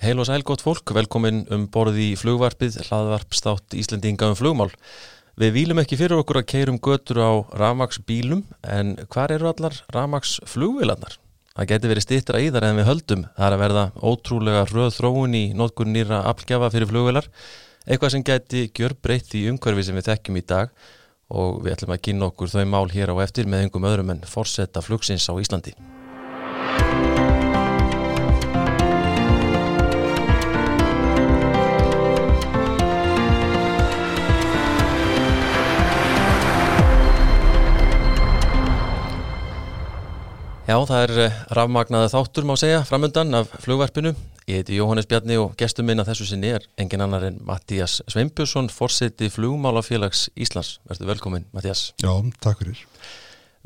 [0.00, 4.70] Heil og sæl gott fólk, velkomin um borði í flugvarpið, hlaðvarpstátt Íslendinga um flugmál.
[5.36, 11.18] Við výlum ekki fyrir okkur að keirum götur á ramagsbílum, en hvar eru allar ramagsflugvilarnar?
[11.52, 13.26] Það geti verið stittra í þar en við höldum.
[13.36, 17.30] Það er að verða ótrúlega röð þróun í nótkur nýra aflgjafa fyrir flugvilar,
[17.84, 20.76] eitthvað sem geti gjör breytt í umhverfi sem við þekkjum í dag
[21.28, 24.24] og við ætlum að kynna okkur þau mál hér á eftir með einhverjum öðrum en
[24.24, 25.76] forsetta flugsins á Íslandi.
[40.70, 44.12] Já, það er eh, rafmagnaða þáttur má segja framöndan af flugvarpinu.
[44.46, 47.96] Ég heiti Jóhannes Bjarni og gestur minn að þessu sinni er engin annar en Mattías
[48.06, 50.76] Sveinbjörnsson, forseti flugmálafélags Íslands.
[50.86, 51.88] Verður velkomin, Mattías.
[51.98, 52.84] Já, takk fyrir.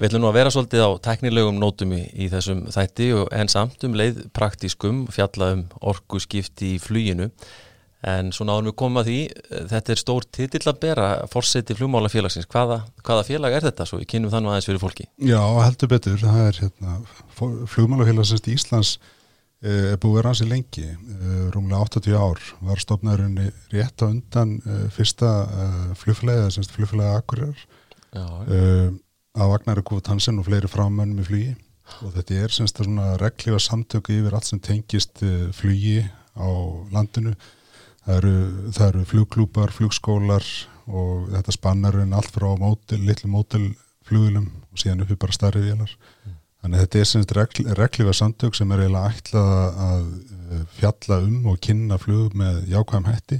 [0.00, 3.84] Við ætlum nú að vera svolítið á teknilegum nótum í, í þessum þætti en samt
[3.84, 7.28] um leið praktískum fjalla um orgu skipti í fluginu.
[8.04, 9.18] En svona áður við komum að því,
[9.70, 12.48] þetta er stór titill að bera fórseti flugmálafélagsins.
[12.52, 14.00] Hvaða, hvaða félag er þetta svo?
[14.02, 15.06] Við kynum þannig aðeins fyrir fólki.
[15.24, 16.18] Já, heldur betur.
[16.20, 16.96] Það er hérna,
[17.72, 18.90] flugmálafélagsins í Íslands
[19.64, 20.84] er búið að vera hansi lengi,
[21.54, 22.44] rúmlega 80 ár.
[22.68, 23.40] Var stopnaðurinn
[23.72, 24.52] rétt á undan
[24.92, 25.30] fyrsta
[26.02, 27.64] flugflæði, semst flugflæði Akureyrar.
[29.34, 31.56] Að Vagnari Kúfut Hansen og fleiri frámönnum í flugi.
[32.04, 35.24] Og þetta er semst svona reglífa samtöku yfir allt sem tengist
[35.56, 36.02] flugi
[36.36, 36.48] á
[36.92, 37.32] landinu
[38.04, 38.36] Það eru,
[38.76, 40.46] það eru flugklúpar, flugskólar
[40.84, 45.94] og þetta spannar en allt frá mótil, litlu mótilflugilum og síðan uppi bara starri vélar.
[46.24, 46.40] Mm.
[46.64, 50.04] Þannig að þetta er semst regl, reglifa samtök sem er eiginlega ætlað að
[50.78, 53.38] fjalla um og kynna flug með jákvæm hætti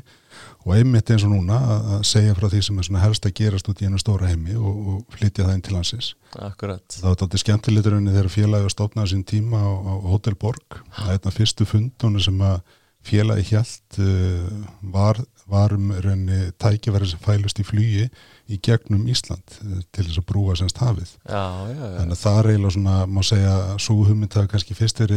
[0.67, 3.71] og einmitt eins og núna að segja frá því sem er svona helst að gerast
[3.73, 6.11] út í einu stóra heimi og, og flytja það inn til hansins.
[6.37, 6.85] Akkurat.
[6.93, 10.81] Það var þetta skemmtiliturinn þegar félagi að stofnaði sín tíma á, á Hotel Borg.
[10.93, 12.59] Það er þetta fyrstu fundunum sem að
[13.07, 18.07] félagi hjælt uh, var, var um raunni tækifæri sem fælust í flugi
[18.53, 21.15] í gegnum Ísland uh, til þess að brúa semst hafið.
[21.25, 21.93] Já, já, já.
[21.99, 23.55] Þannig að það er eiginlega svona, má segja,
[23.87, 25.15] svo hugmynd að kannski fyrst er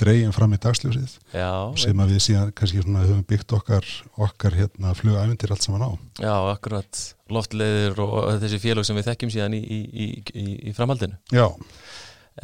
[0.00, 3.86] dregin fram í dagsljósið Já, sem að við síðan kannski svona höfum byggt okkar,
[4.28, 5.90] okkar hérna flugævendir allt saman á.
[6.20, 7.04] já, akkurat.
[7.32, 11.16] Loftleiðir og þessi félag sem við þekkjum síðan í, í, í, í, í framhaldinu.
[11.34, 11.48] Já,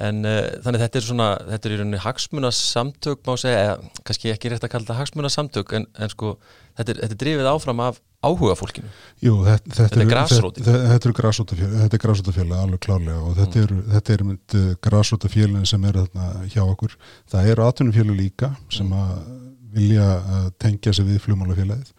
[0.00, 4.30] En uh, þannig þetta er svona, þetta er í rauninni hagsmunasamtök má segja, eða kannski
[4.32, 6.30] ekki rétt að kalla þetta hagsmunasamtök en, en sko
[6.78, 8.88] þetta er, þetta er drifið áfram af áhuga fólkinu.
[9.20, 10.66] Jú, þetta, þetta, Þetta er grasrótin.
[10.68, 13.82] Þetta, er grásrótafélag alveg klárlega og þetta Mm.
[13.92, 16.96] þetta eru mynd grásrótafélagin sem eru þarna hjá okkur.
[17.32, 18.92] Það eru atvinnufélag líka sem Mm.
[19.02, 20.06] að vilja
[20.38, 21.92] að tengja sig við flugmálafélagið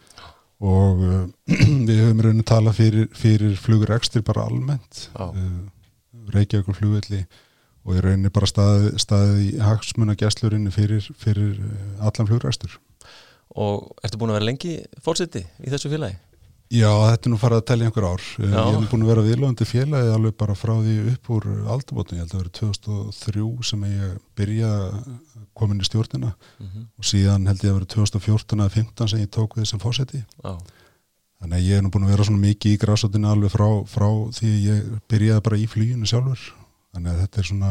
[0.64, 1.26] og uh,
[1.88, 5.32] við höfum raunin talað fyrir, fyrir flugur ekstra bara almennt uh,
[6.32, 7.24] Reykjavíkur flugvelli
[7.84, 12.78] og í rauninni bara staðið staði í hagsmuna gæslurinni fyrir, fyrir uh, allan fluguræstur.
[13.60, 16.16] Og ertu búin að vera lengi fórseti í þessu félagi?
[16.72, 18.22] Já, þetta er nú farið að telja einhver ár.
[18.40, 18.60] Uh, Já.
[18.64, 22.18] Ég hef búin að vera viðlóðandi félagi alveg bara frá því upp úr aldabotni.
[22.18, 24.70] Ég held að það verið 2003 sem ég byrja
[25.54, 29.30] komin í stjórnina Mm og síðan held ég að verið 2014 eða 15 sem ég
[29.34, 30.24] tók við sem fósetti.
[30.40, 30.56] Já,
[31.44, 34.06] Þannig að ég er nú búin að vera svona mikið í grásotinu alveg frá, frá
[34.32, 36.44] því ég byrjaði bara í flýjunu sjálfur.
[36.94, 37.70] Þannig að þetta er svona,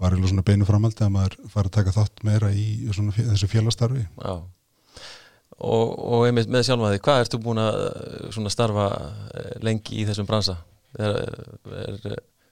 [0.00, 3.48] var eiginlega svona beinu framaldi að maður fara að taka þátt meira í svona, þessu
[3.50, 4.06] félastarfi.
[4.20, 4.34] já.
[5.60, 8.84] Og, og einmitt með sjálfa því, hvað ertu búin að eh, svona starfa
[9.36, 10.54] eh, lengi í þessum bransa?
[10.96, 11.18] Er,
[11.68, 11.98] er,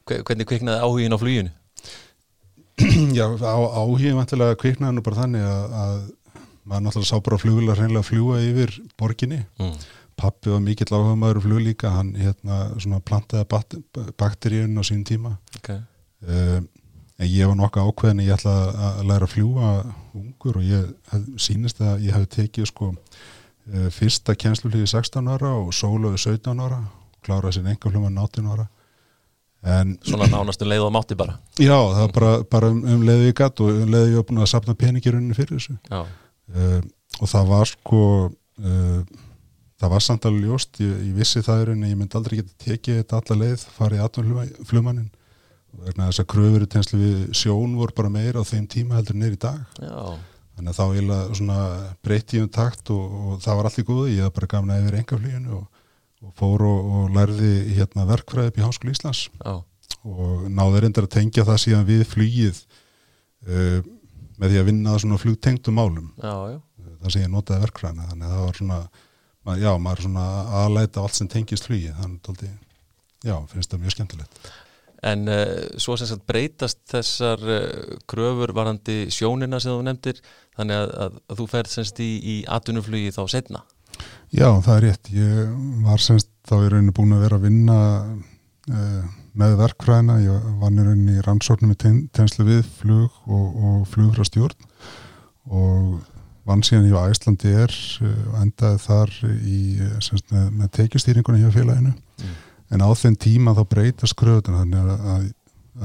[0.04, 1.52] hve- hvernig kviknaði áhugin á fluginu?
[3.16, 5.96] Já, áhugin vantilega kviknaði nú bara þannig að, að
[6.68, 9.40] maður náttúrulega sá bara flugulega hreinlega að fljúa yfir borginni.
[9.62, 9.72] Mm.
[10.18, 13.46] Pappi var mikill áhuga maður um flug líka, hann hérna svona plantaði
[14.20, 15.36] bakteríun á sín tíma.
[15.62, 15.80] Okay.
[16.26, 16.60] Uh,
[17.18, 18.54] en ég var nokkuð ákveðin ég ætla
[18.88, 19.68] að læra að fljúa
[20.18, 25.52] ungur og ég hef, sýnist að ég hef tekið sko uh, fyrsta kjensluflýði 16 ára
[25.60, 26.80] og sóluði 17 ára,
[27.26, 28.66] kláraði sér enga fljóma 18 ára.
[29.68, 31.34] En Svona nánastu leið og mátti bara.
[31.58, 34.42] Já, það var bara, bara um, um leiði ég gatt og um ég var búin
[34.44, 36.82] að sapna peningirunni fyrir þessu uh,
[37.18, 39.00] og það var sko uh,
[39.78, 42.54] það var samt alveg ljóst ég, ég vissi það er en ég myndi aldrei geta
[42.64, 45.10] tekið þetta alla leið, farið aðtunum flugmannin
[45.84, 49.18] vegna þess að kröfur í tenslu við sjón voru bara meira á þeim tíma heldur
[49.28, 49.60] í dag.
[49.82, 50.18] Já,
[50.58, 54.06] þannig að þá breytti ég um takt og, og það var allt í góðu.
[54.12, 55.82] Ég hef bara gamna yfir engaflíðinu og,
[56.24, 59.24] og fór og, og lærði hérna verkfræði upp í Háskóli Íslands.
[59.38, 59.58] Já,
[60.08, 62.62] og náði reyndar að tengja það síðan við flugið
[63.48, 63.82] uh,
[64.38, 66.08] með því að vinna svona flugtengdum málum.
[66.22, 66.58] Já, já.
[67.02, 68.08] það sem ég notaði verkfræðina.
[68.12, 68.80] Þannig að það var svona
[69.48, 70.26] ma- já, maður er svona
[70.62, 72.48] aðlæta allt sem tengist flugi þannig að
[73.26, 74.42] já, finnst það mjög skemmtilegt
[75.06, 75.44] en uh,
[75.78, 80.22] svo sem sagt breytast þessar uh, kröfur varandi sjónina sem þú nefndir
[80.58, 83.64] þannig að, að, að þú ferð semst í, í atvinnuflugi þá setna
[84.28, 85.08] Já, það er rétt.
[85.14, 85.54] Ég
[85.86, 87.78] var semst þá í rauninu búin að vera að vinna
[88.68, 89.06] uh,
[89.38, 90.18] með verkfræðina.
[90.24, 94.68] Ég var í rauninu í rannsóknum í ten, tenslu við flug og, og flugra stjórn
[95.48, 95.96] og
[96.48, 97.72] vann síðan hjá Æslandi er
[98.04, 99.62] uh, endaði þar í,
[100.04, 101.94] semst, með, með tekjastýringunni hjá félaginu.
[101.96, 102.36] Mm.
[102.74, 105.24] En á þenn tíma þá breytast kröðuna þannig að, að,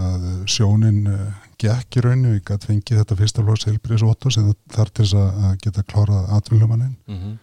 [0.08, 1.24] að sjónin uh,
[1.62, 2.36] gekk í rauninu.
[2.38, 6.30] Ég gæti fengið þetta fyrsta flóks heilbriðs 8 sem þar til þess að geta klárað
[6.40, 6.96] atvinnlumannin.
[7.08, 7.42] Mm -hmm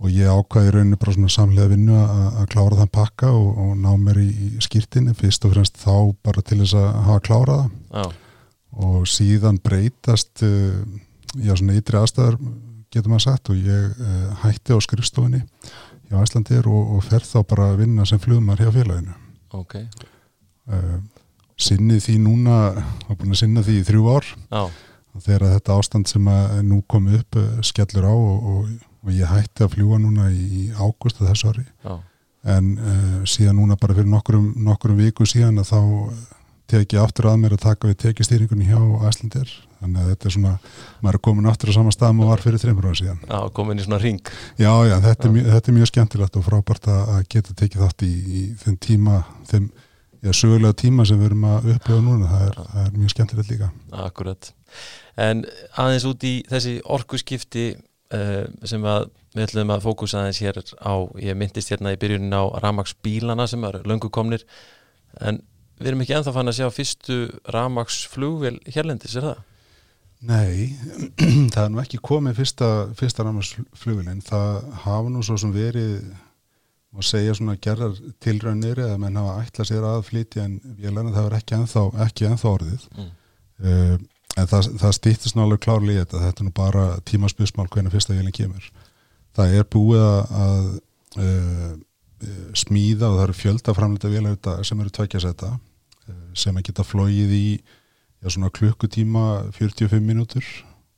[0.00, 3.90] og ég ákvaði rauninu bara svona samlega vinnu að klára þann pakka og, og ná
[4.00, 5.94] mér í, í skýrtinni fyrst og fremst þá
[6.24, 7.62] bara til þess að hafa klárað
[7.92, 8.04] Já.
[8.86, 10.80] og síðan breytast uh,
[11.36, 12.40] já svona ytri aðstæðar
[12.90, 15.44] getur maður sagt og ég uh, hætti á skrifstofinni
[16.10, 19.16] hjá Æslandir og, og fer þá bara að vinna sem flugumar hjá félaginu
[19.56, 19.88] okay.
[20.70, 21.00] uh,
[21.60, 24.62] sinnið því núna hafa búin að sinna því í þrjú ár Já.
[25.16, 28.70] þegar þetta ástand sem að nú komi upp skellur á og, og
[29.00, 31.94] og ég hætti að fljúa núna í ágúst að þessu ári Já.
[32.56, 35.80] en uh, síðan núna bara fyrir nokkrum, nokkrum viku síðan að þá
[36.70, 40.34] teki ég aftur að mér að taka við tekistýringunni hjá Æslandir þannig að þetta er
[40.36, 40.54] svona,
[41.00, 43.20] maður er komin aftur á sama stað maður var fyrir þreymur ára síðan.
[43.24, 45.28] Já, komin í svona ring Já, já, þetta, já.
[45.28, 48.80] Er, mjög, þetta er mjög skemmtilegt og frábært að geta tekið þátt í, í þeim
[48.86, 49.20] tíma,
[49.50, 49.70] þeim
[50.20, 52.32] já, sögulega tíma sem við erum að upplifa núna.
[52.32, 53.70] Það er, það er mjög skemmtilegt líka.
[54.06, 54.50] Akkurat,
[55.28, 55.46] en
[55.80, 60.94] aðeins út í þessi orkuskipti uh, sem að við ætlum að fókusa aðeins hér á,
[61.22, 64.44] ég myndist hérna í byrjunin á Ramax bílana sem er löngu komnir.
[65.22, 65.40] En
[65.80, 67.20] við erum ekki enþá fann að sjá fyrstu
[67.54, 69.44] Ramax flugvel hérlendis, er það?
[70.30, 70.76] Nei,
[71.54, 76.02] það er nú ekki komið fyrsta, fyrsta Ramax flugvelin, það hafa nú svo sem verið
[76.90, 81.14] og segja svona gerðar tilraunir eða menn hafa ætlað sér að flytja en ég lærna
[81.14, 82.86] það er ekki enþá, ekki enþá orðið.
[82.96, 83.12] Mm.
[83.64, 83.94] uh,
[84.40, 86.22] en það, það stýttist nálega klárlega í þetta.
[86.26, 88.66] Þetta er nú bara tímaspjösmál hvernig fyrsta vélinn kemur.
[89.38, 90.68] Það er búið að
[91.22, 91.72] uh,
[92.58, 95.54] smíða og það eru fjöldaframleita vélar sem eru tveikjasetta
[96.38, 97.44] sem að geta flóið í
[98.20, 100.44] já, svona klukkutíma 45 mínútur.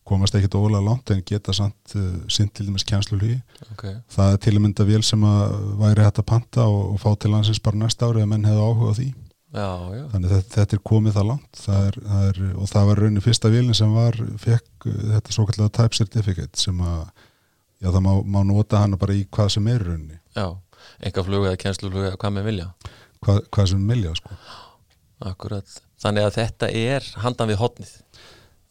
[0.03, 3.37] Komast ekkit ólega langt en geta samt uh, sint til dæmis kjænslulígi
[3.71, 4.01] okay.
[4.11, 7.13] það er til að mynda vél sem að væri hægt að panta og, og fá
[7.15, 9.07] til landsins bara næsta ári að menn hefði áhuga á því.
[9.53, 10.03] Já, já.
[10.15, 11.61] þannig þetta, þetta er komið það langt.
[11.61, 15.37] Það er, það er, og það var raunin fyrsta vilin sem var, fekk uh, þetta
[15.37, 17.05] svo kallega type certificate sem að
[17.83, 20.19] já það má, má nota hana bara í hvað sem er rauninni.
[20.35, 20.49] Já,
[20.99, 22.69] enga flug eða kjensluflug eða hvað með vilja.
[23.23, 24.35] Hva, hvað sem vilja sko
[25.23, 27.93] Akkurat, þannig að þetta er handan við hotnið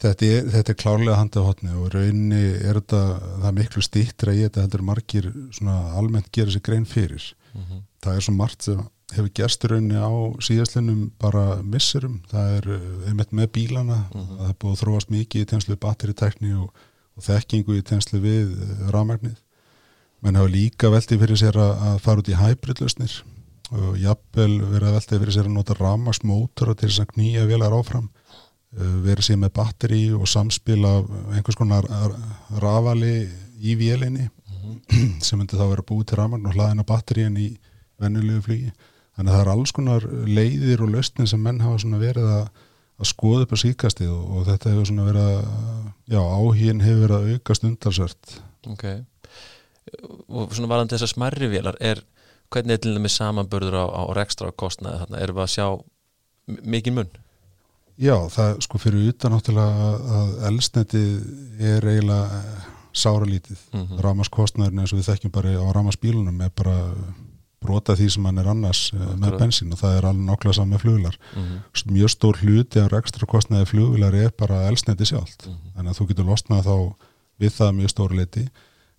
[0.02, 3.02] Þetta er, þetta er klárlega handið hotni og rauninni er þetta,
[3.36, 7.28] það er miklu stýttra í þetta heldur margir svona almennt gera sér grein fyrir.
[7.54, 7.84] Mm -hmm.
[8.02, 8.80] Það er svo margt sem
[9.12, 10.10] hefur gerst raunni á
[10.42, 14.38] síðastlinnum bara missurum, það er eh, einmitt með bílana, mm -hmm.
[14.40, 16.70] það er búið að þróast mikið í tenslu batteritekni og,
[17.16, 19.38] og þekkingu í tenslu við eh, rafmagnið,
[20.22, 23.24] menn hafa líka veldið fyrir sér að, að fara út í hybridlausnir
[23.72, 27.76] og jafnvel verið að veldið fyrir sér að nota rafmagsmótora til þess að knýja velar
[27.78, 31.88] áfram eh, verið sér með batteri og samspil af einhvers konar
[32.62, 33.16] rafali
[33.62, 35.20] í vélinni mm -hmm.
[35.24, 37.52] sem myndi þá vera búið til rafmagn og hlaðina batteríin í
[38.02, 38.72] vennulegu flugi
[39.22, 42.62] Þannig að það er alls konar leiðir og löstin sem menn hafa verið að,
[43.02, 45.42] að skoða upp á síkastið og, og þetta hefur verið að,
[46.14, 48.38] já, áhín hefur verið að auka stundarsvert.
[48.72, 48.86] Ok,
[50.32, 52.02] og svona varðan þessar smarri vélar, er,
[52.52, 55.68] hvernig er til dæmis samanbörður á, á rekstra kostnaði þarna, erum við að sjá
[56.76, 57.12] mikið munn?
[58.02, 59.90] Já, það sko fyrir utan náttúrulega
[60.20, 61.02] að elsneti
[61.60, 62.42] er eiginlega
[62.92, 64.00] sáralítið, mm -hmm.
[64.04, 66.78] rámaskostnaðurinn eins og við þekkjum bara á rámaspílunum er bara
[67.62, 69.20] brota því sem hann er annars Akkurat.
[69.22, 71.92] með bensin og það er alveg nokkla saman með flugvilar mm -hmm.
[71.94, 75.74] mjög stór hluti af ekstra kostnaði flugvilar er bara elsneti sjálft mm -hmm.
[75.76, 76.94] þannig að þú getur losnað þá
[77.40, 78.50] við það mjög stóri liti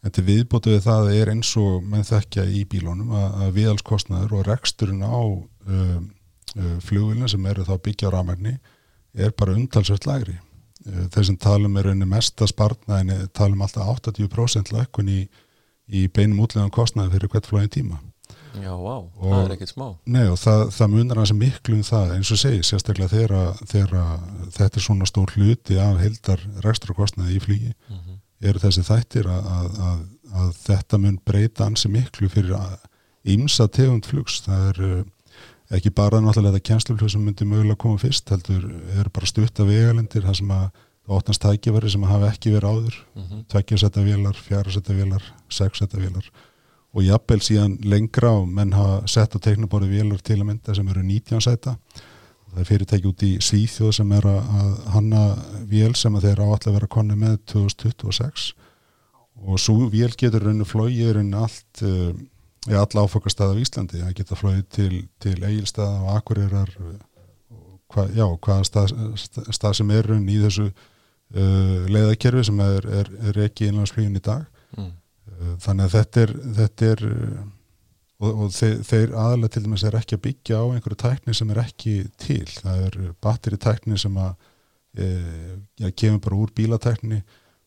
[0.02, 4.36] en til viðbótu við það er eins og menn þekkja í bílónum að, að viðalskostnaður
[4.38, 5.98] og reksturinn á uh,
[6.58, 8.56] uh, flugvilina sem eru þá byggja á ramagni
[9.12, 14.74] er bara umtalsvöld lagri uh, þeir sem talum er einni mesta spartna talum alltaf 80%
[14.74, 15.20] lökkun í,
[15.86, 18.02] í beinum útlegan kostnaði fyrir hvert flóin tíma.
[18.52, 19.86] Já, vá, og, það er ekkert smá.
[20.12, 23.08] Nei og það, það munar hans miklu um það eins og segi, sérstaklega
[23.70, 24.02] þegar,
[24.52, 28.18] þetta er svona stór hluti af heldar rekstrakostnaði í flýgi mm -hmm.
[28.42, 29.98] Eru þessi þættir að, að, að,
[30.42, 32.54] að þetta mun breyta ansi miklu fyrir
[33.28, 34.40] ímsa tegund flugs.
[34.46, 35.02] Það er eh,
[35.78, 38.68] ekki bara náttúrulega þetta kjænsluflug sem myndi mögulega koma fyrst heldur
[38.98, 40.70] er bara stutta vegalendir það sem að
[41.12, 42.96] óttast tækifæri sem hafa ekki verið áður.
[43.14, 43.44] Mm -hmm.
[43.50, 46.26] tveggjarsetta vélar, fjárasetta vélar sexsetta vélar.
[46.92, 50.88] Og jafnvel síðan lengra og menn hafa sett á teiknaborði vélur til að mynda sem
[50.88, 51.76] eru 19 seta
[52.52, 55.22] það er fyrirtæki út í Svíþjóð sem er að hanna
[55.68, 58.50] vél sem að þeir á allir vera konni með 2026
[59.42, 62.12] og svo vél getur rauninu flóið rauninu allt uh,
[62.68, 64.02] í alla áfokastæða á Íslandi.
[64.04, 64.92] Það geta flóið til,
[65.22, 66.70] til eigilstæða og akkurirar
[67.92, 68.92] hva, já, hvaða stað,
[69.50, 74.24] stað sem er rauninu í þessu uh, leiðakerfi sem er, er, er ekki innlandsflugin í
[74.24, 74.46] dag.
[74.72, 74.92] Mm.
[75.60, 77.00] þannig að þetta er, þetta er
[78.22, 81.52] og, og þeir, þeir aðalega til dæmis er ekki að byggja á einhverju tækni sem
[81.52, 82.44] er ekki til.
[82.54, 84.34] Það er batteritækni sem að
[84.94, 85.08] e,
[85.82, 87.22] já, kemur bara úr bílatækni.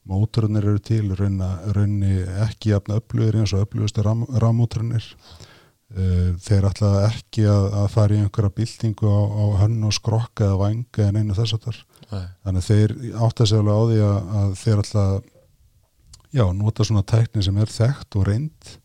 [0.05, 6.91] Mótorunir eru til raunni ekki jafn öflugir eins og öflugustu ram, rammótorunir e, þeir ætla
[7.07, 11.19] ekki að, að fara í einhverja bildingu á, á hönn og skrokka eða vanga en
[11.23, 11.81] einu þess að þar
[12.13, 12.93] þannig að þeir
[13.25, 15.05] átt að segja á því að, að þeir ætla
[16.35, 18.75] já, nota svona tækni sem er þekkt og reynd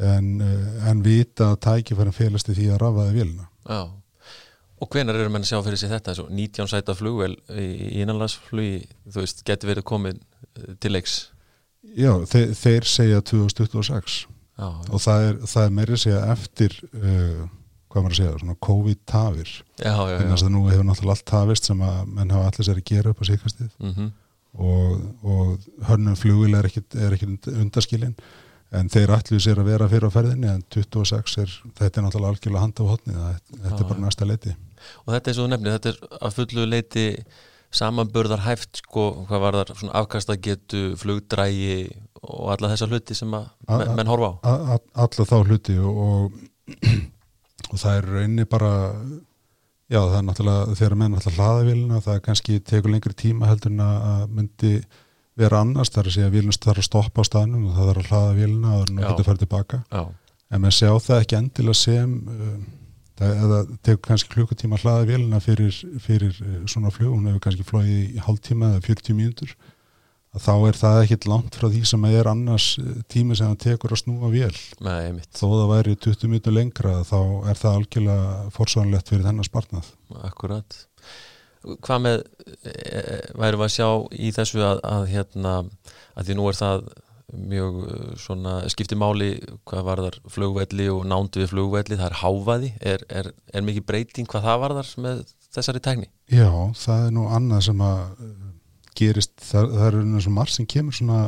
[0.00, 3.82] en, eh, en vita að tækifærin félast í því að rafaði vilna Já,
[4.80, 6.14] og hvenar eru menn að sjá fyrir sig þetta?
[6.30, 11.20] 19 sæta flugvel í innanlandsflugi, þú veist, getur verið komið eh, til leiks?
[11.96, 14.18] Já, þeir, þeir segja 2026
[14.60, 14.68] já, já.
[14.90, 17.46] og það er, það er meiri segja eftir uh,
[17.90, 19.52] hvað maður að segja, svona COVID-tafir.
[19.80, 23.14] Þannig að nú hefur náttúrulega allt tafist sem að menn hafa allir sér að gera
[23.14, 24.10] upp á síkastið mm -hmm.
[24.68, 24.92] og,
[25.24, 28.14] og hörnum flugil er ekkit undaskilinn
[28.78, 32.34] en þeir ætlu sér að vera fyrir á ferðinni en 26 er, þetta er náttúrulega
[32.34, 33.14] algjörlega handa á hotni,
[33.64, 34.56] þetta er bara næsta leiti.
[35.04, 37.06] Og þetta er svo nefnir, þetta er að fullu leiti
[37.74, 41.74] samanbörðar hæft sko, hvað var þar, svona afkastagetu flugdrægi
[42.20, 44.50] og alla þessa hluti sem að a, menn horfa á.
[44.74, 46.88] a, Alla þá hluti og, og,
[47.70, 48.72] og það er reyni bara
[49.90, 53.86] já það er náttúrulega þegar menn náttúrulega hlaðavíluna, það kannski tekur lengri tíma heldur en
[53.86, 54.74] að myndi
[55.38, 57.90] vera annars, það er að segja að vilnust þarf að stoppa á staðnum og það
[57.90, 59.80] þarf að hlaða vilna og það getur að fara tilbaka.
[59.90, 60.02] Já.
[60.50, 62.54] en maður sjá það ekki endilega sem uh,
[63.20, 67.68] það, tegur kannski klukkutíma að hlaða vilna fyrir, fyrir uh, svona fljóð, hún hefur kannski
[67.68, 69.54] flóið í hálftíma eða 40 mínútur.
[70.30, 73.64] Að þá er það ekkit langt frá því sem er annars uh, tími sem það
[73.64, 74.52] tekur að snúa vel
[74.86, 77.18] Nei, þó það væri 20 mínútur lengra þá
[77.50, 79.90] er það algjörlega forsvanlegt fyrir þennan spartnað
[80.22, 80.78] Akkurat
[81.60, 82.24] hvað með
[82.64, 82.72] e,
[83.36, 86.90] værum við að sjá í þessu að, að hérna að því nú er það
[87.30, 87.76] mjög
[88.18, 89.28] svona skipti máli
[89.68, 94.30] hvað varðar flugvelli og nándu við flugvelli, það er háfaði er, er, er mikið breyting
[94.30, 95.22] hvað það varðar með
[95.54, 96.10] þessari tækni?
[96.32, 98.02] Já, það er nú annað sem að
[98.98, 101.22] gerist, það, það er eins og marg sem kemur svona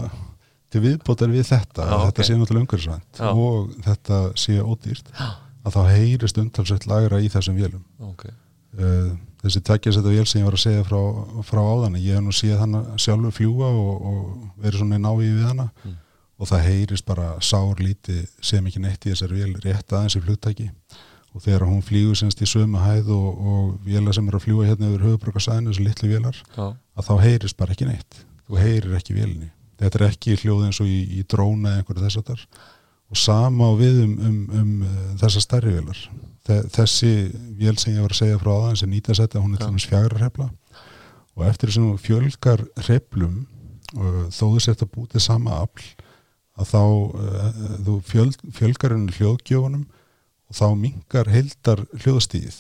[0.73, 2.29] til viðbótar við þetta, Já, þetta okay.
[2.29, 5.13] sé náttúrulega umhverfisvænt og þetta sé ódýrt
[5.63, 8.33] að þá heyrist umtalsett lagra í þessum vélum okay.
[8.81, 9.13] uh,
[9.43, 11.01] þessi takkjast þetta vél sem ég var að segja frá,
[11.47, 15.33] frá áðan ég hef nú síðan hann sjálfur fljúa og, og verið svona í návið
[15.39, 15.69] við hana.
[15.85, 15.99] Mm.
[16.43, 20.23] og það heyrist bara sár líti sem ekki neitt í þessari vél rétt aðeins í
[20.25, 20.69] flugtæki.
[21.33, 24.67] Og þegar hún flýgur semst í sömu hæð og, og vélar sem er að fljúa
[24.67, 26.67] hérna yfir höfubrökkarsæðinu, þessu litlu vélar Já.
[26.75, 28.19] að þá heyrist bara ekki neitt.
[28.49, 29.49] Þú heyrir ekki vélni,
[29.81, 32.45] þetta er ekki hljóð eins og í, í dróna eða einhverju þess að þar
[33.13, 35.99] og sama á við um, um, um, um þessar stærri vélar.
[36.43, 37.13] Þessi
[37.59, 40.19] vél sem ég var að segja frá aðeins er nýtasetta, hún er til dæmis fjagra
[40.19, 40.49] hrepla
[41.37, 43.45] og eftir þessum fjölgar hreplum
[44.33, 45.85] þó þú sett að bútið sama afl
[46.61, 52.59] að þá uh, þú fjöl, fjölgar henni hljóðgjóðunum og þá mingar heildar hljóðstíð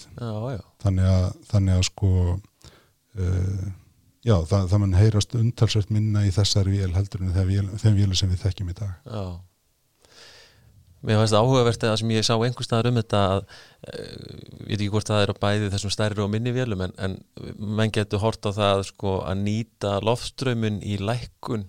[0.84, 3.64] þannig að, þannig að sko uh,
[4.24, 8.32] já það, það mann heyrast untalsvægt minna í þessari vél heldur en þeim vél sem
[8.32, 8.94] við þekkjum í dag.
[9.08, 9.24] Já
[11.02, 14.40] Mér finnst það áhugavert að sem ég sá einhver staðar um þetta að ég eh,
[14.68, 17.16] veit ekki hvort það er á bæði þessum stærri og minni vélum en, en
[17.58, 21.66] menn getur hort á það sko, að nýta loftströmmun í lækkun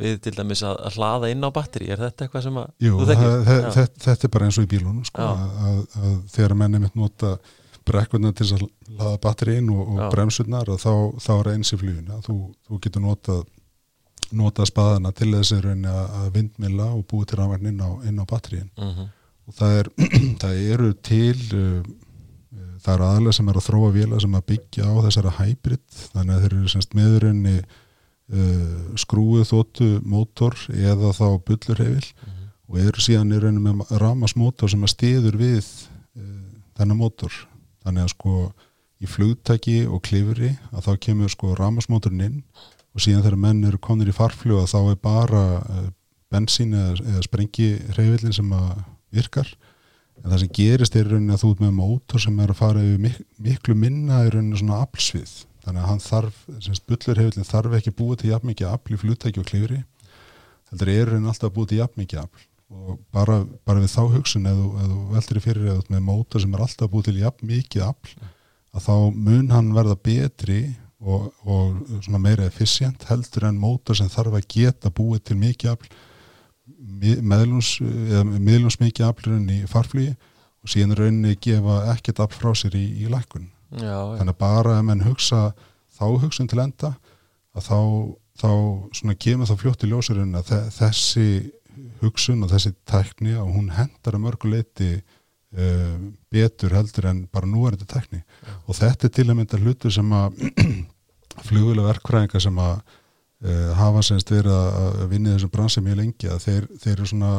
[0.00, 3.00] við til dæmis að, að hlaða inn á batteri er þetta eitthvað sem að Jú,
[3.08, 6.84] þetta, þetta er bara eins og í bílunum sko, að, að, að þegar menn er
[6.86, 7.34] mitt nota
[7.86, 8.64] brekkurna til að
[8.96, 13.04] hlaða batteri inn og, og bremsurnar þá, þá er eins í flugina þú, þú getur
[13.04, 13.44] notað
[14.36, 18.84] nota spaðana til þess að vindmila og búið til rafvægn inn á, á batteríin uh
[18.84, 18.94] mhm.
[18.98, 19.08] -huh.
[19.46, 19.90] og það, er,
[20.42, 21.82] það eru til uh,
[22.82, 26.34] það eru aðlega sem er að þróa vila sem að byggja á þessara hybrid þannig
[26.34, 32.34] að þeir eru semst meðurinni uh, skrúið þóttu mótor eða þá bullurheifil uh mhm.
[32.34, 32.50] -huh.
[32.68, 35.64] og eru síðan í rauninu með ramasmótor sem að stiður við
[36.16, 36.22] uh,
[36.76, 37.32] þennan mótor
[37.82, 38.52] þannig að sko
[39.02, 42.38] í flugtæki og klifri að þá kemur sko ramasmótorinn inn
[42.92, 45.86] og síðan þegar menn eru konir í farfljóða þá er bara eh,
[46.32, 48.52] bensín eða, eða sprengi reyfillin sem
[49.12, 49.48] virkar.
[50.22, 52.82] En það sem gerist er rauninni að þú ert með mótor sem er að fara
[52.84, 55.32] yfir mik miklu minna í rauninni svona aflsvið.
[55.62, 59.42] Þannig að hann þarf, semst bullurhefillin þarf ekki búið til jafn mikið afl í flutæki
[59.42, 59.82] og klifri
[60.72, 62.46] þetta er rauninni alltaf búið til jafn mikið afl.
[62.72, 66.54] Og bara, bara við þá hugsun eða þú veldur í fyrir eða með mótor sem
[66.56, 68.14] er alltaf búið til jafn mikið afl
[68.72, 70.60] að þá mun hann verða betri
[71.02, 75.74] og, og svona meira efficient heldur en mótor sem þarf að geta búið til mikið
[75.74, 75.92] afl
[77.22, 80.12] meðlums, mikið aflurinn í farflýi
[80.62, 84.78] og síðan rauninni gefa ekkert afl frá sér í, í lækun já, þannig að bara
[84.78, 85.42] ef mann hugsa
[85.96, 86.92] þá hugsun til enda
[87.52, 87.80] að þá,
[88.42, 88.50] þá
[88.98, 91.26] svona kemur þá fljótt í ljósurinn að þessi
[92.02, 95.98] hugsun og þessi tækni og hún hendar að mörguleiti uh,
[96.32, 98.22] betur heldur en bara nú er þetta tækni.
[98.22, 98.56] Ja.
[98.66, 100.42] og þetta er til að mynda hlutur sem að
[101.40, 106.46] flugvila verkfræðingar sem að uh, hafa semst verið að vinni þessum bransi mjög lengi að
[106.46, 107.34] þeir, þeir eru svona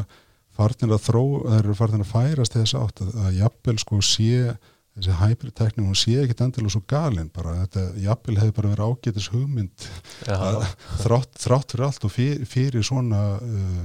[0.54, 4.54] farnir að þró, þeir eru farnir að færast þess átt að, að jafnvel sko sé
[4.94, 9.30] þessi hybrid-tekník, hún sé ekki endilega svo galinn bara, þetta jafnvel hefur bara verið ágætis
[9.34, 9.88] hugmynd
[10.28, 13.80] þrátt, þrátt fyrir allt og fyrir, fyrir svona uh,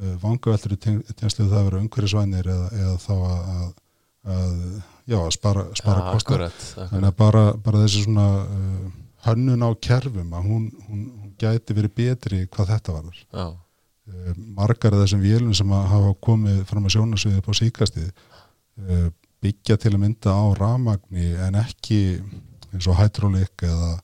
[0.00, 3.68] uh, vangaveltur í tjensluðu það að vera umhverjusvænir eða, eða þá að,
[4.34, 4.58] að,
[5.04, 6.46] já, að spara, spara ja, kostar
[6.80, 8.90] þannig að bara, bara þessi svona uh,
[9.26, 13.56] hönnun á kerfum að hún, hún, hún gæti verið betri hvað þetta varður uh,
[14.56, 19.10] margar af þessum vélum sem hafa komið fram að sjónasviði på síkastið uh,
[19.40, 22.00] byggja til að mynda á ramagni en ekki
[22.70, 23.98] eins og hydrolik eða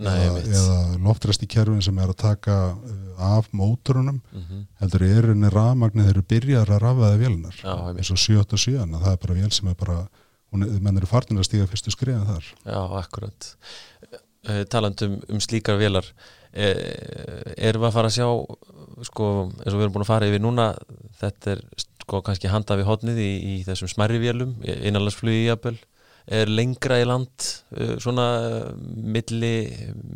[0.00, 4.62] Nei, eða, eða loftræst í kerfin sem er að taka uh, af mótorunum mm -hmm.
[4.80, 7.58] heldur er einni rafmagnir þeir eru byrjar að rafaða vélunar
[7.98, 9.98] eins og 7-7 það er bara vél sem er bara
[10.50, 12.48] menn eru farnir að stíga fyrstu skriðan þar.
[12.64, 13.50] Já, akkurat
[14.72, 18.28] talandum um slíkar vélar uh, erum við að fara að sjá
[19.10, 19.28] sko,
[19.60, 20.72] eins og við erum búin að fara yfir núna
[21.20, 21.62] þetta er
[22.00, 25.76] sko kannski handa við hodnið í, í þessum smerri vélum innanlandsflugi í Abel
[26.30, 28.26] er lengra í land uh, svona
[28.86, 29.52] milli,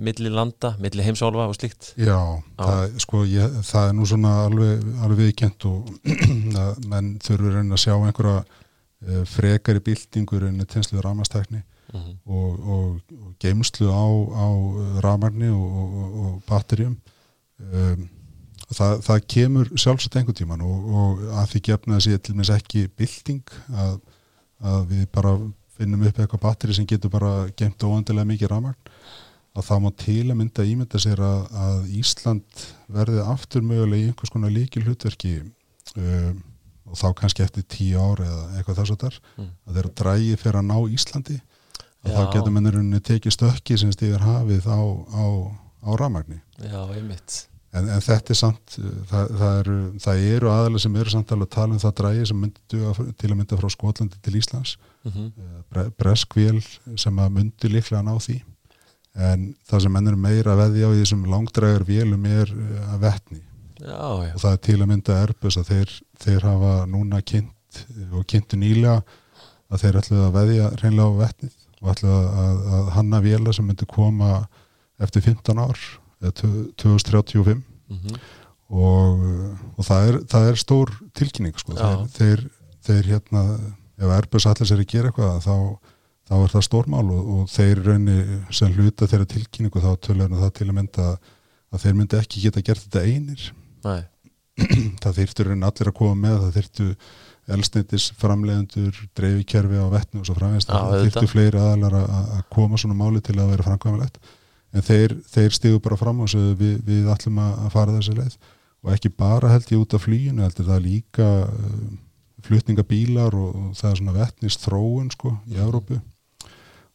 [0.01, 2.19] milli landa, milli heimsálfa og slikt Já,
[2.61, 5.95] það, sko, ég, það er nú svona alveg, alveg viðkjent og
[6.93, 8.45] menn þurfur að sjá einhverja
[9.29, 11.61] frekari bildingur en tenslu ramastækni
[11.95, 12.11] uh mhm.
[12.11, 12.17] -huh.
[12.27, 14.07] og, og, og geimslu á,
[14.45, 14.49] á
[15.07, 16.97] ramarni og, og batterjum
[17.59, 18.09] um,
[18.73, 23.45] það, það kemur sjálfsagt einhvern tíman og að því gefna þessi til meins ekki bilding
[23.75, 24.01] að,
[24.61, 25.37] að við bara
[25.75, 28.93] finnum upp eitthvað batteri sem getur bara gemt óandilega mikið ramagn
[29.55, 34.09] að það má til að mynda ímynda sér að, að Ísland verði aftur mögulega í
[34.11, 36.41] einhvers konar líkil hlutverki um,
[36.85, 39.51] og þá kannski eftir tíu ári eða eitthvað þess að þar mm.
[39.51, 41.39] að þeirra drægi fyrir að ná Íslandi
[42.05, 44.81] að þá getur mennurinn tekið stökki sem stíður hafið á,
[45.13, 45.25] á,
[45.85, 48.77] á ramagni Já, einmitt En, en þetta er samt,
[49.11, 49.77] það, það eru,
[50.15, 53.39] eru aðalega sem eru samt alveg að tala um það drægi sem myndu til að
[53.41, 55.89] mynda frá Skotlandi til Íslands, mm -hmm.
[55.99, 56.61] breskvél
[56.95, 58.37] sem að myndu líklega að ná því.
[59.15, 63.43] En það sem ennur meira veði á því sem langdrægar vélum er eh, að vetni.
[63.81, 64.35] Já, já.
[64.35, 68.57] Og það er til að mynda erbus að þeir, þeir hafa núna kynnt og kynntu
[68.57, 69.03] nýlega
[69.71, 73.53] að þeir ætlu að veðja reynlega á vetnið og ætlu að, að, að hanna véla
[73.55, 74.47] sem myndu koma
[75.03, 75.79] eftir 15 ár
[76.25, 78.21] 2035 mm -hmm.
[78.69, 79.25] og,
[79.77, 81.75] og það, er, það er stór tilkynning sko.
[81.77, 82.45] þeir, þeir,
[82.87, 83.43] þeir hérna
[83.99, 85.57] ef Airbus allir sér að gera eitthvað þá,
[86.29, 88.19] þá er það stórmál og, og þeir raunni
[88.51, 91.11] sem hluta þeirra tilkynningu þá tölur það til að mynda
[91.75, 93.53] að þeir myndi ekki geta gert þetta einir
[93.85, 94.03] Nei.
[95.03, 96.89] það þyrftur raunni allir að koma með það þyrftu
[97.55, 102.97] elsnittis framleiðendur, dreifikerfi á vettnu og svo framvegst, það þyrftu fleiri aðalar að koma svona
[102.97, 104.17] máli til að vera framkvæmulegt
[104.75, 108.39] en þeir, þeir stigu bara fram og segðu við, við ætlum að fara þessi leið.
[108.85, 111.85] Og ekki bara held ég út af flýinu heldur það líka uh,
[112.45, 116.01] flutningabílar og, og það er svona vettnist þróun sko í Európu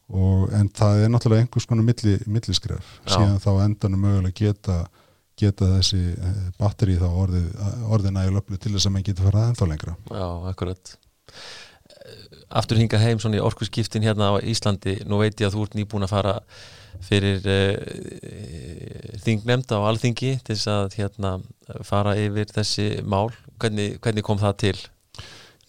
[0.09, 2.95] og en það er náttúrulega einhvers konar milli, milliskref.
[3.05, 4.77] Síðan þá endanum mögulega geta
[5.39, 9.95] geta þessi uh, batteri þá orðið nægulöflu til þess að mann getur farað ennþá lengra.
[10.11, 10.93] Já, akkurat.
[12.49, 15.75] Aftur hinga heim svona í orkusskiptin hérna á Íslandi, nú veit ég að þú ert
[15.77, 16.35] nýbúin að fara
[17.05, 17.75] fyrir uh,
[19.25, 21.35] þingnemnd á alþingi til þess að hérna,
[21.87, 23.29] fara yfir þessi mál.
[23.59, 24.77] Hvernig, hvernig kom það til?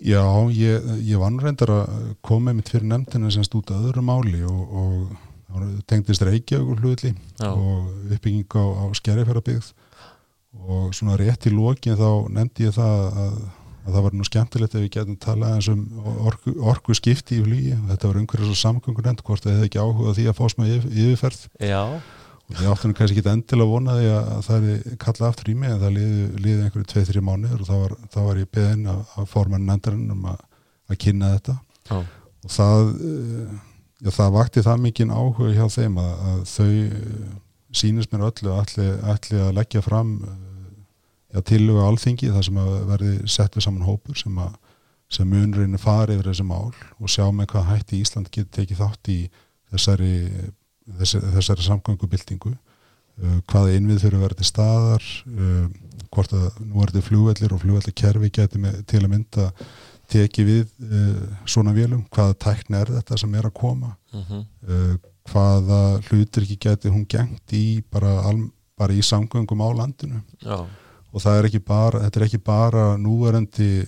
[0.00, 0.24] Já,
[0.56, 5.30] ég, ég var reyndar að koma mitt fyrir nefndina sem stúta öðru máli og, og
[5.91, 7.15] tengdist Reykjavík hlutli
[7.47, 9.73] og uppbygging á, á skerjafærabíð
[10.61, 13.35] og svona rétt í lókin þá nefndi ég það að
[13.81, 15.85] að það var nú skemmtilegt ef við getum talað eins um
[16.29, 19.81] orku, orku skipti í flýi þetta var umhverjus og samgöngur end hvort það hefði ekki
[19.81, 21.41] áhugað því að fá smá yfir, yfirferð.
[21.71, 21.83] Já.
[22.51, 25.73] og ég áttu nú kannski ekki endilega vonaði að það hefði kallað aftur í mig
[25.73, 29.27] en það liði, liði einhverju 2-3 mánuður og þá var, þá var ég beðin að
[29.31, 30.45] formann nendarinn um að,
[30.91, 31.57] að kynna þetta.
[31.91, 31.99] Já.
[32.45, 32.95] og það
[34.01, 37.35] já, það vakti það mikinn áhuga hjá þeim að, að þau eh,
[37.81, 40.17] sínist mér öllu allir að leggja fram
[41.31, 44.59] já, tiluga alþingi þar sem að verði sett við saman hópur sem að
[45.11, 49.09] sem munurinn fari yfir þessi mál og sjá með hvað hætti Ísland getur tekið þátt
[49.11, 49.17] í
[49.73, 50.13] þessari,
[51.01, 55.09] þessari, þessari samgöngubildingu uh, hvaða innvið þurfa að vera til staðar
[56.11, 59.49] hvort að nú er þetta flugvellir og flugvellikerfi geti með, til að mynda
[60.11, 64.44] teki við uh, svona vélum, hvaða tækni er þetta sem er að koma mm -hmm.
[64.68, 64.94] uh,
[65.31, 70.66] hvaða hlutir ekki geti hún gengt í bara, al, bara í samgöngum á landinu Já,
[71.12, 73.87] og það er ekki bara, þetta er ekki bara núverandi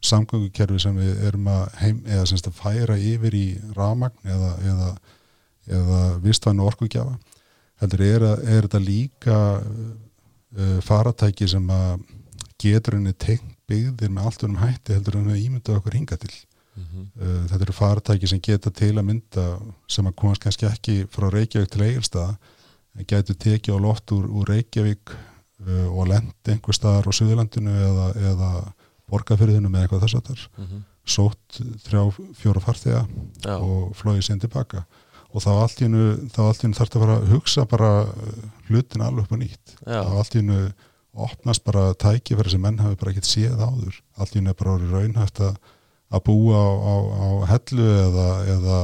[0.00, 4.90] samgöngukerfi sem við erum að heim, eða semst að færa yfir í ramagn eða, eða,
[5.66, 7.18] eða vistvænu orkugjafa
[7.82, 11.98] heldur er, er þetta líka uh, faratæki sem að
[12.62, 16.34] getur henni tengt byggðir með allt um hætti heldur en við ímynda okkur hinga til.
[16.78, 16.84] Mm
[17.20, 19.46] uh, þetta eru faratæki sem geta til að mynda
[19.90, 22.36] sem að komast kannski ekki frá Reykjavík til Egilstað
[22.98, 27.74] en getur tekið á loft úr, úr Reykjavík uh, og lendi einhver staðar á Suðurlandinu
[27.88, 28.52] eða, eða
[29.08, 30.86] borgarfyrðinu með eitthvað þess að þar mhm.
[31.08, 32.02] sótt þrjá,
[32.36, 33.04] fjóra farþega
[33.44, 34.84] Já, og flóið síðan tilbaka.
[35.28, 39.34] Og þá allt í hennu þarf að fara að hugsa bara uh, hlutin alveg upp
[39.36, 39.74] á nýtt.
[39.84, 40.60] Já, þá allt í hennu
[41.14, 43.98] opnast bara tækifæri sem menn hafi bara ekkert séð áður.
[44.18, 45.58] Hennu er bara orðið raunhæft að
[46.08, 48.78] að búa á, á, á hellu eða, eða,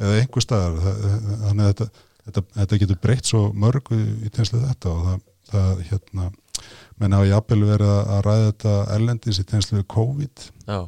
[0.00, 0.98] eða einhver staðar.
[1.46, 1.86] Þannig að þetta,
[2.26, 6.28] þetta, þetta getur breytt svo mörgu í tenslu þetta og það, það hérna
[7.00, 10.46] menn hafa jafnvel verið að ræða þetta erlendis í tenslu COVID.
[10.68, 10.78] Já,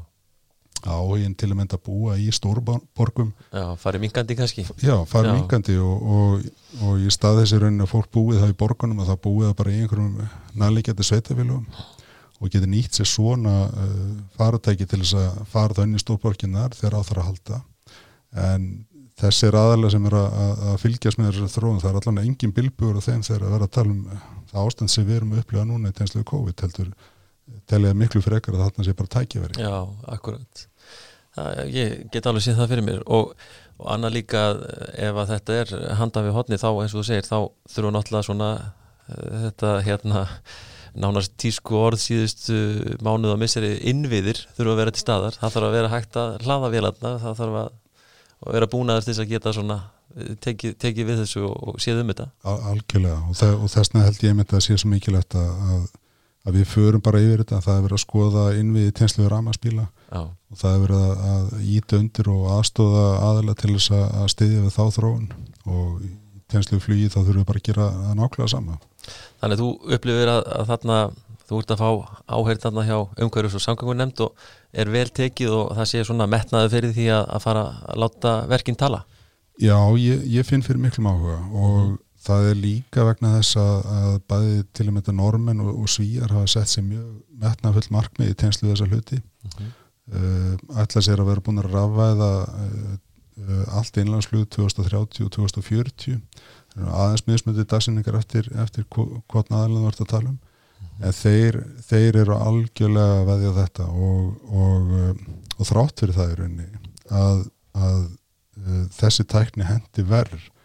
[0.87, 3.33] áhugin til að mynda að búa í stórborgum.
[3.53, 4.65] Já, farið minkandi kannski.
[4.85, 5.37] Já, fara Já.
[5.41, 6.49] minkandi og, og,
[6.87, 9.57] og í stað þessi raunin að fólk búið það í borgunum að það búið það
[9.63, 10.21] bara í einhverjum
[10.63, 11.67] nærleikjandi sveitafélugum
[12.39, 16.77] og getur nýtt sér svona uh, faratæki til þess að fara það inn í stórborginnar
[16.79, 17.61] þegar á þar að halda.
[18.39, 18.69] En
[19.19, 21.81] þessi er aðalega sem er að, að- að fylgjast með þessari þróun.
[21.83, 24.05] Það er allan engin bilbugur á þeim þegar að vera að tala um
[24.53, 26.93] það ástand sem við erum að upplifa núna í tenslu COVID heldur
[27.71, 29.61] telja miklu frekar að þarna sé bara tækifæri.
[29.63, 29.75] Já,
[30.15, 30.65] akkurat.
[31.37, 33.03] Það, Ég get alveg séð það fyrir mér.
[33.07, 33.35] Og,
[33.79, 34.47] og annað líka
[34.99, 37.37] ef að þetta er handa við hotni þá eins og þú segir þá
[37.75, 40.25] þurfa náttúrulega svona uh, þetta hérna
[40.99, 42.57] nánast tísku orð síðustu
[43.05, 45.37] mánuð og misseri innviðir þurfa að vera til staðar.
[45.39, 49.23] Það þarf að vera hægt að hlaða vélarna það þarf að vera búnaður til þess
[49.23, 49.77] að geta svona
[50.17, 52.27] eh, tekið teki við þessu og, og séð um þetta.
[52.51, 53.21] Al- algjörlega.
[53.31, 55.87] Og, og þessna held ég einmitt að sé svo mikilvægt að,
[56.49, 59.87] að, við förum bara yfir þetta það er verið að skoða innviði tenslu við ramaspíla
[60.19, 64.75] og það er verið að, íta undir og aðstóða aðalega til þess að, styðja við
[64.79, 65.31] þá þróun.
[65.69, 66.13] Og í
[66.49, 68.79] tenslu við flugi þá þurfum við bara að gera það nákvæmlega sama.
[69.41, 71.01] Þannig að þú upplifir að, að þarna
[71.49, 71.91] þú ert að fá
[72.29, 76.27] áheyrð þarna hjá umhverjus og samgöngun nefnd og er vel tekið og það sé svona
[76.29, 79.05] metnaði fyrir því að, að fara að láta verkinn tala?
[79.59, 84.15] Já, ég, ég finn fyrir miklum áhuga og það er líka vegna þess að, að
[84.31, 87.11] bæði til og með þetta normen og, og svíjar hafa sett sér mjög
[87.43, 89.21] metnafull markmið í tenslu við þessa hluti.
[90.09, 92.93] Uh, ætla sér að vera búin að rafvæða uh,
[93.45, 96.23] uh, allt einlandsflug 2030 og 2040
[96.69, 100.39] Það eru aðeins miðsmöndi dagsinningar eftir, eftir hvort aðalega þú ert að tala um.
[100.99, 101.57] En þeir,
[101.89, 104.93] þeir eru algjörlega að veðja þetta og, og,
[105.57, 106.69] og þrátt fyrir það í rauninni
[107.19, 107.43] að,
[107.79, 108.01] að
[108.95, 110.58] þessi tækni hendi verð uh,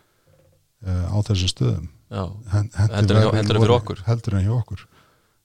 [0.83, 1.87] á þessum stöðum.
[2.13, 4.03] Heldur en fyrir okkur?
[4.07, 4.85] heldur en hjá okkur.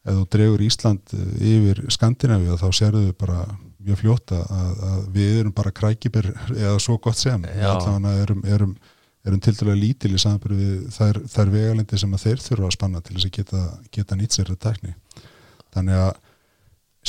[0.09, 3.41] Ef þú dregur Ísland uh, yfir Skandinavíu þá sérðu við bara
[3.89, 6.31] mjög fljóta að, að við erum bara krækibir
[6.65, 7.45] eða svo gott sem.
[7.45, 8.77] Allavega erum, erum,
[9.27, 13.05] erum til dæla lítil í samanbyrju við þær, þær vegalendi sem þeir þurfa að spanna
[13.05, 14.95] til þess að geta, geta nýtt sér þetta tækni.
[15.77, 16.15] Þannig að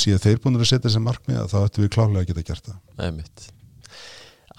[0.00, 2.84] síðan þeir búin að setja þessi markmið þá ættum við klálega að geta gert það.
[3.00, 3.48] Einmitt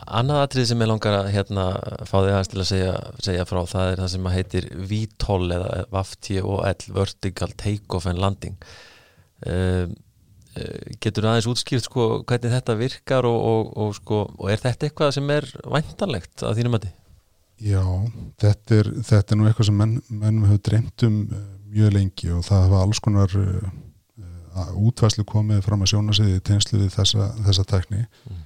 [0.08, 1.66] Annað atrið sem ég langar að hérna,
[2.10, 5.52] fá þig aðeins til að segja, segja frá það er það sem að heitir VTOL
[5.58, 8.58] eða VAFTOL Vertical Takeoff and Landing
[9.46, 9.94] um,
[11.00, 15.14] Getur aðeins útskýrt sko, hvernig þetta virkar og, og, og, sko, og er þetta eitthvað
[15.16, 16.90] sem er væntanlegt að þínum mati?
[17.62, 17.84] Já,
[18.42, 22.34] þetta er, þetta er nú eitthvað sem menn, mennum hefur dreymt um uh, mjög lengi
[22.36, 23.70] og það hafa alls konar uh,
[24.20, 28.44] uh, útvæslu komið fram að sjóna sig í teinslu við þessa, þessa tekni Mm.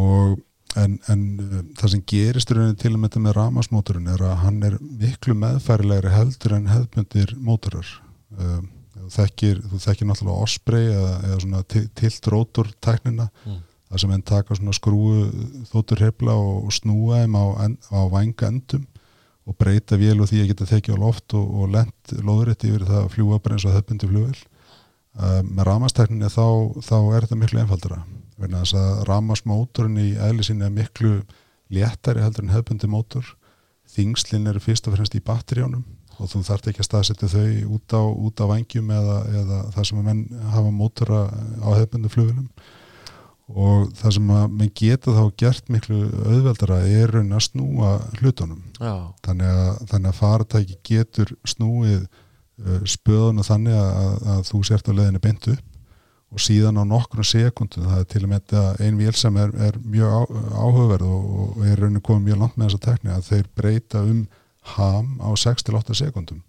[0.00, 0.34] og
[0.80, 4.62] en, en uh, það sem gerist rauninni til að mynda með ramasmótorun er að hann
[4.66, 7.90] er miklu meðfærilegri heldur en hefðbundir mótorar.
[8.38, 13.60] Um, þú þekkir, þú þekkir náttúrulega Osprey eða, eða svona til- tilt rótur tæknina Mm.
[13.90, 15.28] það sem enn taka svona skrúu
[15.70, 17.44] þóttur hefla og, og snúa þeim á,
[17.94, 18.86] á vænga endum
[19.46, 22.86] og breyta vél og því að geta tekið á loft og, og lent loðrétt yfir
[22.88, 24.40] það að fljúa bara eins og hefbundi flugvel
[25.20, 26.46] uh, með ramastekninni þá,
[26.80, 28.00] þá er þetta miklu einfaldara
[28.40, 31.16] vegna þess að ramasmótorinn í eðli sinni er miklu
[31.74, 33.26] léttari heldur en hefbundi mótor.
[33.94, 37.94] Þingslinn eru fyrst og fremst í batterjónum og þú þarft ekki að staðsetja þau út
[37.94, 41.20] á, út á vangjum eða, eða það sem að menn hafa mótora
[41.58, 42.48] á hefbundi flugvelum
[43.44, 48.62] og það sem að menn geta þá gert miklu auðveldara er raun að snúa hlutunum.
[49.26, 54.92] Þannig að, þannig að faratæki getur snúið uh, spöðuna þannig að, að þú sért á
[54.96, 55.73] leðinu beint upp
[56.34, 59.78] og síðan á nokkrum sekundum það er til og með ein vél sem er, er
[59.78, 64.02] mjög áhugaverð og, og er raunin komið mjög langt með þessa tekni að þeir breyta
[64.02, 64.24] um
[64.74, 66.42] ham á 6-8 sekundum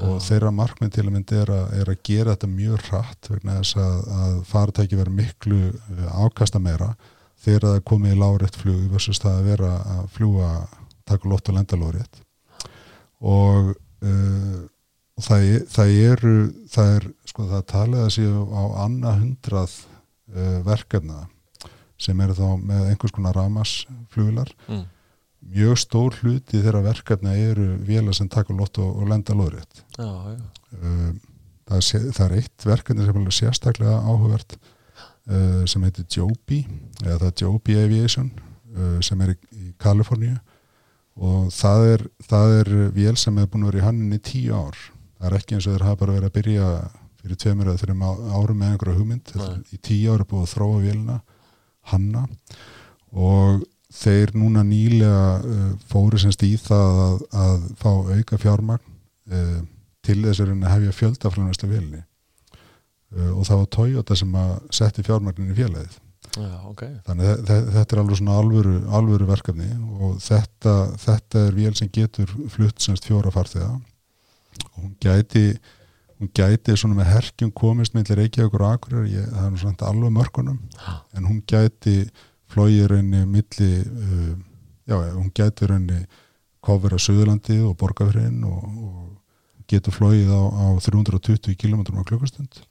[0.00, 0.24] og Já.
[0.28, 3.96] þeirra markmið til að myndi er er að gera þetta mjög hratt vegna þess að,
[4.24, 5.60] að faratæki vera miklu
[6.22, 6.92] ákasta meira
[7.42, 10.50] þegar það er komið í lárétt flug versus það að vera að fljúa
[11.10, 12.22] taka lótt og lenda lárétt
[13.20, 13.74] og,
[14.06, 14.62] uh,
[15.18, 16.34] og það, það eru
[16.72, 19.76] það er sko það talið að séu á annað hundrað
[20.32, 21.20] uh, verkefna
[22.02, 24.84] sem eru þá með einhvers konar ramasflugilar mm.
[25.54, 30.38] mjög stór hluti þeirra verkefna eru vélar sem taka lótt og, og lenda já, já.
[30.80, 31.10] uh,
[31.68, 31.82] það,
[32.16, 36.64] það er eitt verkefni sem er sérstaklega áhugavert uh, sem heitir Joby
[37.04, 40.38] eða það er Joby Aviation uh, sem er í, í Kaliforníu
[41.12, 44.78] og það er, það er vél sem er búin að vera í hanninni tíu ár
[45.22, 46.68] það er ekki eins og þeir hafa bara verið að byrja
[47.22, 49.34] fyrir tveimur eða þreim árum með einhverja hugmynd.
[49.70, 51.18] Í tíu ár er búið að þróa vélina
[51.92, 52.24] hanna.
[53.12, 58.94] Og þeir núna nýlega uh, fóru semst í það að, að fá auka fjármagn
[59.36, 59.58] uh,
[60.02, 65.52] til þess að hefja fjöldaflunaslu vélni uh, og það var Toyota sem að setti fjármagnin
[65.52, 66.00] í félagið.
[66.32, 66.86] Já, ok.
[67.04, 69.68] Þannig þetta er alveg svona alvöru, alvöru verkefni
[70.00, 73.74] og þetta, þetta er vél sem getur flutt semst fjóra farþega
[74.76, 75.46] hún gæti
[76.22, 79.88] hún gæti svona með herkjum komist með Reykjavík og Akureyri, ég, það er nú svona
[79.88, 80.60] alveg mörkunum
[81.16, 81.96] en hún gæti
[82.52, 84.34] flóið raunni milli uh,
[84.86, 86.02] já, hún gæti raunni
[86.62, 92.62] kofur á Suðurlandi og Borgafriðin og, og getur flóið á, á 320 km á klukkustund.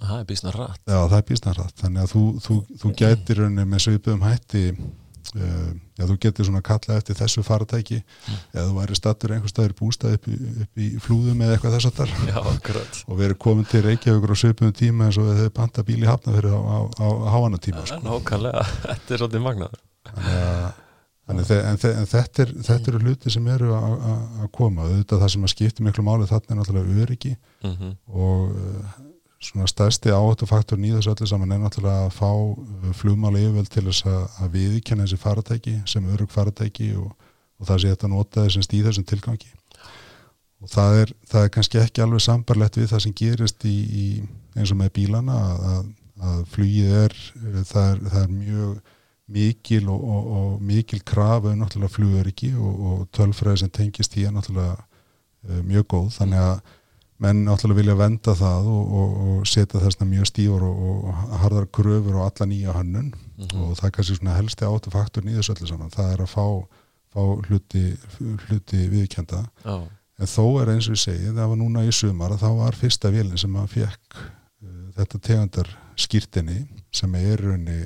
[0.00, 3.66] Það er bísna rætt Já, það er býstnarrætt, þannig að þú, þú, þú getur rauninni
[3.68, 8.00] með svipuðum hætti uh, já, þú getur svona kalla eftir þessu faratæki
[8.54, 11.90] eða þú væri stattur einhver staður bústað upp, í- upp í flúðum eða eitthvað þess
[11.90, 12.14] að þar
[13.06, 16.34] og verið komin til Reykjavíkur á svipuðum tíma eins og þau panta bíl í hafna
[16.38, 18.00] fyrir á, á, á háana tíma sko.
[18.08, 19.76] Nákvæmlega, þetta er svolítið magnað.
[20.10, 20.70] Þannig að
[21.30, 24.82] Þannig, þe- en, þe- en þetta, er, þetta eru hluti sem eru að- koma.
[24.88, 27.92] Auðvitað það sem að skipta miklu máli þarna er náttúrulega öryggi mm -hmm.
[28.08, 29.09] og
[29.40, 33.86] svona stærsti áhættufaktorn í þessu öllu saman er náttúrulega að fá uh, flugmáli yfirvöld til
[33.88, 37.14] þess að, að viðkenna þessi faratæki sem örug faratæki og,
[37.60, 39.52] og það sé þetta nota þessum í þessum tilgangi.
[40.60, 44.06] Og það er, það er kannski ekki alveg sambarlegt við það sem gerist í, í
[44.58, 45.86] eins og með bílana að,
[46.20, 48.74] að, flugið er uh, það er, það er mjög
[49.30, 54.26] mikil og, og, og mikil krafa um náttúrulega flugöryggi og, og tölfræði sem tengist í
[54.26, 56.12] er náttúrulega uh, mjög góð.
[56.18, 56.76] Þannig að
[57.20, 61.66] menn náttúrulega vilja venda það og, og, og setja þessna mjög stífur og, og harðar
[61.76, 63.10] kröfur og alla nýja hönnun.
[63.40, 66.44] Og það er kannski svona helsti í þessu öllu saman, það er að fá,
[67.14, 67.84] fá hluti,
[68.46, 69.76] hluti viðkjönda Já,
[70.20, 72.76] en þó er eins og ég segi, það var núna í sumar að þá var
[72.78, 76.60] fyrsta vélinn sem að fekk uh, þetta tegundar skýrtinni
[76.94, 77.80] sem er raunni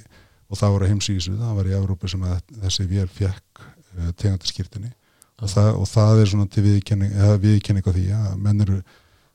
[0.50, 4.50] og það voru heimsísu, það var í Evrópu sem að þessi vél fekk uh, tegundar
[4.50, 4.92] skýrtinni
[5.40, 8.82] og, það, og það er svona til viðkenning, viðkenning á því að menn eru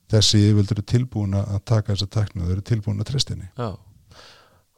[0.10, 3.70] þessi yfirvöldur eru tilbúin að taka þessa teknu, þau eru tilbúin að tristinni já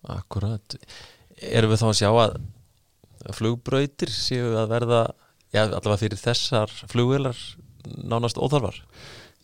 [0.09, 0.75] Akkurat.
[1.41, 2.37] Erum við þá að sjá að
[3.37, 5.01] flugbrautir séu að verða
[5.53, 7.37] já, allavega fyrir þessar flugvélar
[8.09, 8.79] nánast óþarfar?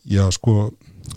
[0.08, 0.72] Já, sko,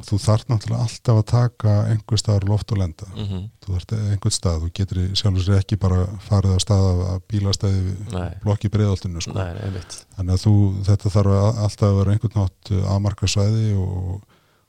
[0.05, 3.07] þú þarf náttúrulega alltaf að taka einhver staðar loft og lenda.
[3.15, 3.43] Mm -hmm.
[3.65, 7.95] þú þarf einhvern stað, þú getur sér ekki bara farið á stað af bílastæði
[8.43, 9.34] blokki breiðaltinu sko.
[9.34, 9.81] nei,
[10.17, 14.21] þannig að þú, þetta þarf að- alltaf að vera einhvern nátt afmarka svæði og,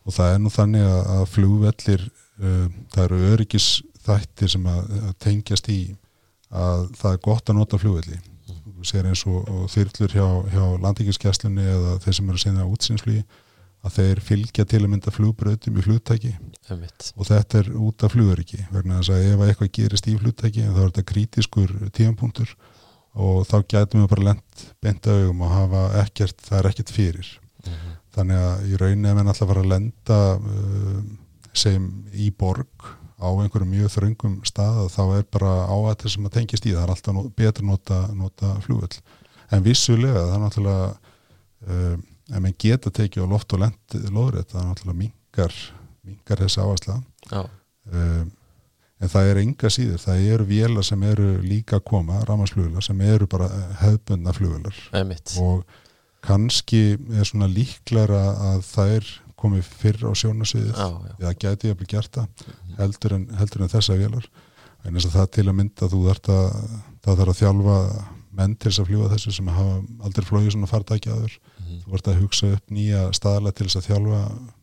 [0.03, 3.69] og það er nú þannig að, að flugvellir uh, það eru öryggis
[4.03, 5.81] þættir sem að, að tengjast í
[6.53, 8.19] að það er gott að nota flugvelli.
[8.63, 12.67] Þú sér eins og, og þyrlur hjá, hjá landingiskesslunni eða þeir sem eru að sinna
[12.69, 13.23] útsinsflugi
[13.83, 16.33] að þeir fylgja til að mynda flugbröðum í flugtæki.
[17.17, 20.79] Og þetta er út af flugöryggi vegna þess að ef eitthvað gerist í flugtæki þá
[20.83, 22.53] er þetta krítiskur tíðanpunktur
[23.13, 27.33] og þá gætum við bara lent beint augum og hafa ekkert, það er ekkert fyrir.
[27.63, 27.99] Mm -hmm.
[28.17, 31.01] Þannig að í rauninni ef menn alltaf fara að lenda uh,
[31.53, 32.91] sem í borg
[33.23, 36.83] á einhverjum mjög þröngum stað þá er bara áættir sem að tengist í það.
[36.83, 39.03] Er alltaf betur nota, nota flugvöll.
[39.53, 40.89] En vissulega það er náttúrulega
[41.69, 41.95] uh,
[42.33, 45.57] ef menn geta tekið á loft og lent loðrið það er náttúrulega mingar
[46.03, 46.63] mingar þessi
[47.31, 47.43] Já,
[47.93, 48.31] um,
[49.03, 50.03] en það er enga síður.
[50.03, 53.49] Það eru vélar sem eru líka að koma ramarsfluglar sem eru bara
[53.83, 54.79] hefðbundna fluglar
[55.43, 55.65] og
[56.23, 56.83] kannski
[57.19, 59.11] er svona líklara að þær
[59.43, 60.77] komið fyrr á sjónasviðið
[61.19, 64.27] eða gæti að bli gert það heldur en, heldur en þessa vélar.
[64.85, 66.47] En þess að það til að mynda þú þarf að,
[67.05, 67.77] það þarf að þjálfa
[68.33, 69.75] menn til þess að fljúa þessu sem hafa
[70.07, 71.83] aldrei flóið svona fartæki aður Mhm.
[71.85, 74.23] þú vart að hugsa upp nýja staðlega til þess að þjálfa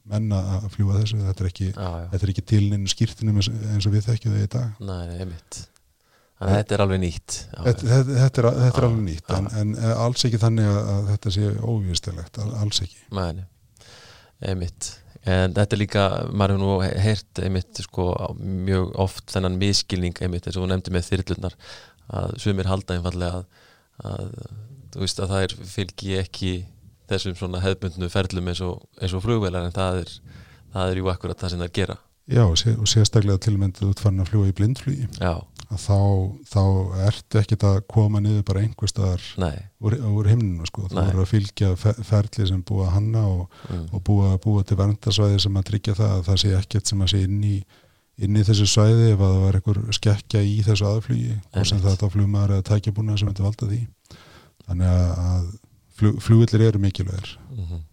[0.10, 1.19] menn að fljúa þessu.
[1.24, 1.67] Þetta er ekki,
[2.13, 4.74] er ekki tilninu skýrtinum eins og við þekkjum þau í dag.
[4.80, 5.60] Nei, einmitt
[6.39, 7.38] Þannig að þetta er alveg nýtt.
[7.52, 10.78] Þetta, þetta, þetta, er, þetta er alveg nýtt en, en eh, alls ekki þannig að,
[10.93, 12.99] að þetta sé óvíðstilegt, alls ekki.
[13.17, 13.43] Nei,
[14.47, 14.88] einmitt.
[15.28, 18.06] En þetta er líka, maður hefur nú heyrt einmitt sko
[18.39, 21.58] mjög oft þennan miskilning einmitt eins og þú nefndi með þyrlunar
[22.19, 23.49] að sumir halda einfallega að,
[24.08, 24.32] að
[24.95, 26.54] þú veist að það er fylgi ekki
[27.12, 30.15] þessum svona hefðbundnu ferlum eins og, eins og flugvelar en það er,
[30.71, 31.99] það er jú akkurat það sem það gera.
[32.30, 35.08] Já, og sé- og sérstaklega tilmyndið út farin að fljúa í blindflugi.
[35.19, 35.34] Já,
[35.69, 35.97] að þá,
[36.49, 36.62] þá
[37.08, 39.25] ertu ekkit að koma niður bara einhver staðar
[39.86, 43.84] úr, úr himninu sko, þú voru að fylgja fe- ferli sem búa hanna og, mm.
[43.93, 47.13] og búa, búa til verndarsvæði sem að tryggja það að það sé ekkert sem að
[47.13, 47.60] sé inn í
[48.19, 51.79] inn í þessu svæði ef að það var einhver skekkja í þessu aðflugi og sem
[51.84, 53.79] þetta flugmaður eða tækjabúna sem þetta valda því.
[54.65, 55.45] Þannig að,
[55.99, 57.38] flug, flugvillir eru mikilvægir.
[57.55, 57.86] Mhm.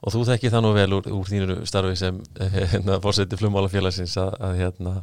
[0.00, 2.20] Og þú þekki það nú vel úr, úr þínu starfi sem
[2.56, 4.94] hérna, fórseti flugmálafélagsins að, að hérna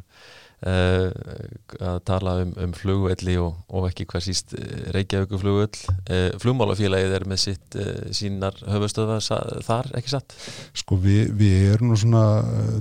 [0.57, 7.13] að tala um, um flugvelli og, og ekki hvað síst eh, Reykjavíku flugvöll uh, flugmálafélagið
[7.13, 7.77] er með sitt
[8.17, 9.19] sínar höfustöða
[9.67, 10.33] þar, ekki satt?
[10.77, 12.23] Sko við, við erum nú svona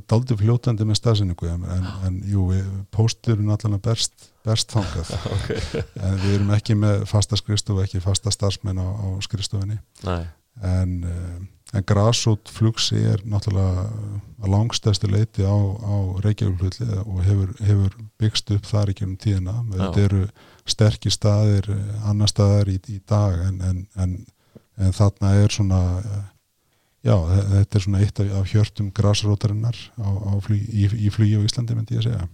[0.08, 2.46] daldi fljótandi með stafsynningu en, en, en jú,
[2.94, 5.12] pósturinn allan að berst, berst þangað.
[5.36, 5.82] Okay.
[6.00, 9.76] en við erum ekki með fasta skrifstofu, ekki fasta starfsmenn á, á skrifstofunni.
[10.06, 10.24] Nei,
[10.64, 10.96] en,
[11.74, 13.86] en grásút flugsi er náttúrulega
[14.42, 19.56] að langstæstu leiti á, á Reykjavík og hefur, hefur byggst upp þar ekki um tíðina.
[19.72, 20.22] Þetta eru
[20.68, 24.16] sterkir staðir eh, annar staðar í, í dag en, en, en,
[24.78, 26.24] en þarna er svona eh,
[27.08, 28.90] já, þe- þetta er svona eitt af, af hjörtum
[29.98, 32.28] á flug, í, í flugi á Íslandi myndi ég að segja.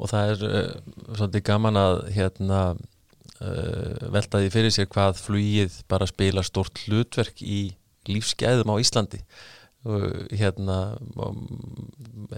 [0.00, 5.80] Og það er uh, svolítið gaman að hérna uh, velta því fyrir sér hvað flugið
[5.90, 7.60] bara spila stort hlutverk í
[8.08, 9.20] lífsgæðum á Íslandi.
[10.36, 10.78] Hérna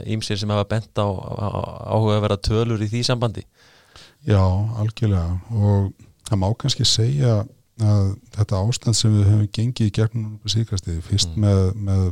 [0.07, 3.43] ímsir sem hafa bent á, áhuga að vera tölur í því sambandi.
[4.27, 4.43] Já,
[4.79, 5.41] algjörlega.
[5.51, 5.91] Og
[6.29, 7.43] það má kannski segja
[7.83, 11.43] að þetta ástand sem við höfum gengið í gegnum síðkastið, fyrst Mm.
[11.43, 12.03] með, með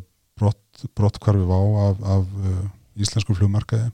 [0.41, 2.65] brott, brottkvarfi vá af, af uh,
[2.99, 3.91] íslensku flugmarkaði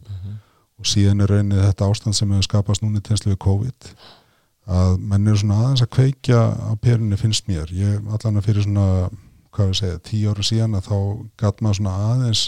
[0.77, 3.91] og síðan er raunnið þetta ástand sem hefur skapast núna í tenslu við COVID
[4.67, 8.67] að menn eru svona aðeins að kveikja á perinni finnst mér, ég allan að fyrir
[8.67, 9.11] svona
[9.57, 10.97] hvað við segja, tíu ára síðan að þá
[11.43, 12.43] gatt maður svona aðeins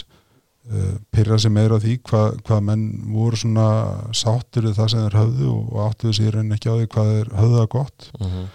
[0.69, 3.69] uh, pyrra sig meira á því hvað, hvað menn voru svona
[4.15, 7.31] sáttur við það sem þeir höfðu og, áttuðu sér raunin ekki á því hvað þeir
[7.39, 8.11] höfðu það gott.
[8.19, 8.51] Mm -hmm.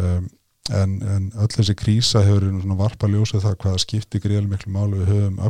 [0.00, 0.28] um,
[0.70, 5.00] en, en öll þessi krísa hefur svona varpa ljósið það hvaða skipti greiðlega miklu máli.
[5.00, 5.40] Við höfum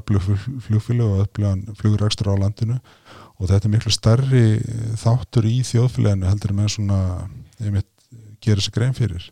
[0.00, 0.30] öflug,
[0.66, 2.80] flugfélag og öflugan flugrækstur á landinu
[3.36, 4.46] og þetta er miklu starri
[4.98, 7.00] þáttur í þjóðfélaginu heldur en með svona
[7.60, 7.90] einmitt
[8.42, 9.30] gera sér grein fyrir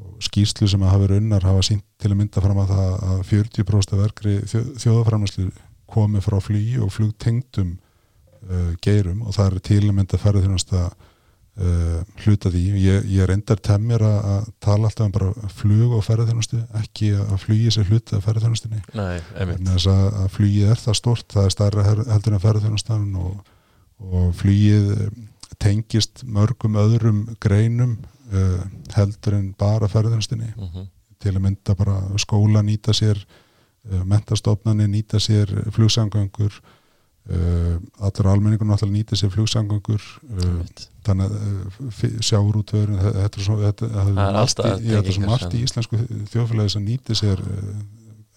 [0.00, 2.92] og skýslu sem að hafa verið unnar hafa sínt til að mynda fram að það
[3.12, 5.46] að 40% af verkri þjó, þjóðaframlæslu
[5.92, 7.72] komi frá flugi og flugtengdum
[8.48, 12.62] uh, geirum og það er til að mynda ferðið þjónast að uh, hluta því.
[12.80, 17.34] Ég, ég reyndar temmir að, að tala alltaf um bara flug og ferðarþjónustu ekki að
[17.44, 19.66] flugi sér hluta af ferðarþjónustunni Nei, einmitt.
[19.68, 23.52] Þess að, að flugið er það stort það er starra heldur en ferðarþjónustan og,
[24.08, 25.12] og flugið eh,
[25.62, 27.98] tengist mörgum öðrum greinum
[28.32, 28.60] uh,
[28.96, 30.86] heldur en bara ferðarþjónustunni mm -hmm.
[31.22, 33.18] til að mynda bara skóla nýta sér
[33.90, 36.60] uh, mentastofnani nýta sér flugsamgöngur.
[37.30, 40.02] Uh, allur almenningun náttúrulega nýta sér flugsamgöngur.
[40.22, 40.64] Uh,
[41.06, 43.86] þannig að sjáurútvörun þetta er svo þetta,
[44.46, 45.98] staðar þetta er svo margt í íslensku
[46.30, 47.42] þjóðfélagi sem nýti sér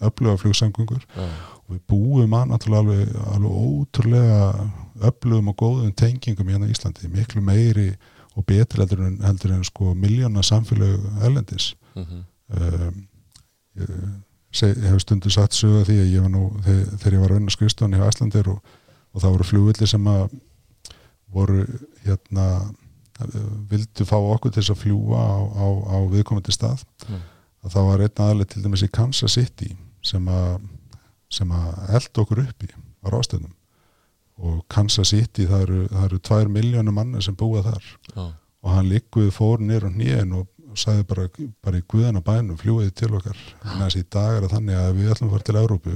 [0.00, 1.06] öfluga flugsamgöngur.
[1.66, 4.70] Og við búum að náttúrulega alveg, alveg ótrúlega
[5.10, 7.90] öflugum og góðum tengingum hérna í Íslandi, miklu meiri
[8.36, 12.24] og betri heldur en, heldur en sko miljóna samfélög erlendis mm -hmm.
[12.60, 13.08] um,
[13.76, 13.90] ég,
[14.52, 17.30] seg, ég hef stundu satt sögða því að ég var nú þegar, þegar ég var
[17.30, 18.58] að vinna skrifstofan í Æslandir og,
[19.12, 20.28] og það voru flugvillir sem að
[21.32, 21.66] voru
[22.04, 22.74] hérna
[23.70, 27.20] vildu fá okkur til þess að fljúa á, á, á viðkomandi stað Mm.
[27.64, 30.60] að það var einn aðlega til dæmis í Kansas City sem að
[31.30, 32.68] sem að elda okkur upp í
[33.02, 33.54] á ráðstöðnum
[34.36, 37.86] og Kansas City það eru, það eru tvær miljónum manni sem búa þar.
[38.12, 38.26] Já,
[38.66, 41.26] og hann likkuði fór nýr og nýjan og sagði bara,
[41.64, 43.38] bara í guðana bænum fljúiði til okkar.
[43.64, 45.94] En þessi í dag er það þannig að við ætlum að fara til Európu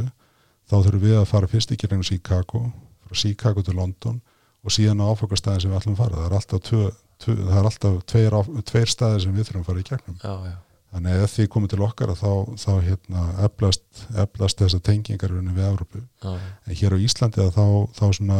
[0.70, 2.62] þá þurfum við að fara fyrst ekki reynum Chicago
[3.04, 4.20] frá Chicago til London
[4.64, 6.16] og síðan á áfokastæðin sem við ætlum að fara.
[6.20, 6.82] Það er alltaf, tvö,
[7.24, 8.38] tvö, það er alltaf tveir,
[8.70, 10.18] tveir staðir sem við þurfum að fara í gegnum.
[10.22, 10.56] Já, já,
[10.90, 13.84] Þannig að ef því komið til okkar þá, þá hérna, eflast,
[14.18, 16.00] eflast þessar tengingar við Európu.
[16.18, 16.32] Já,
[16.66, 18.38] En hér á Íslandi að þá, þá svona,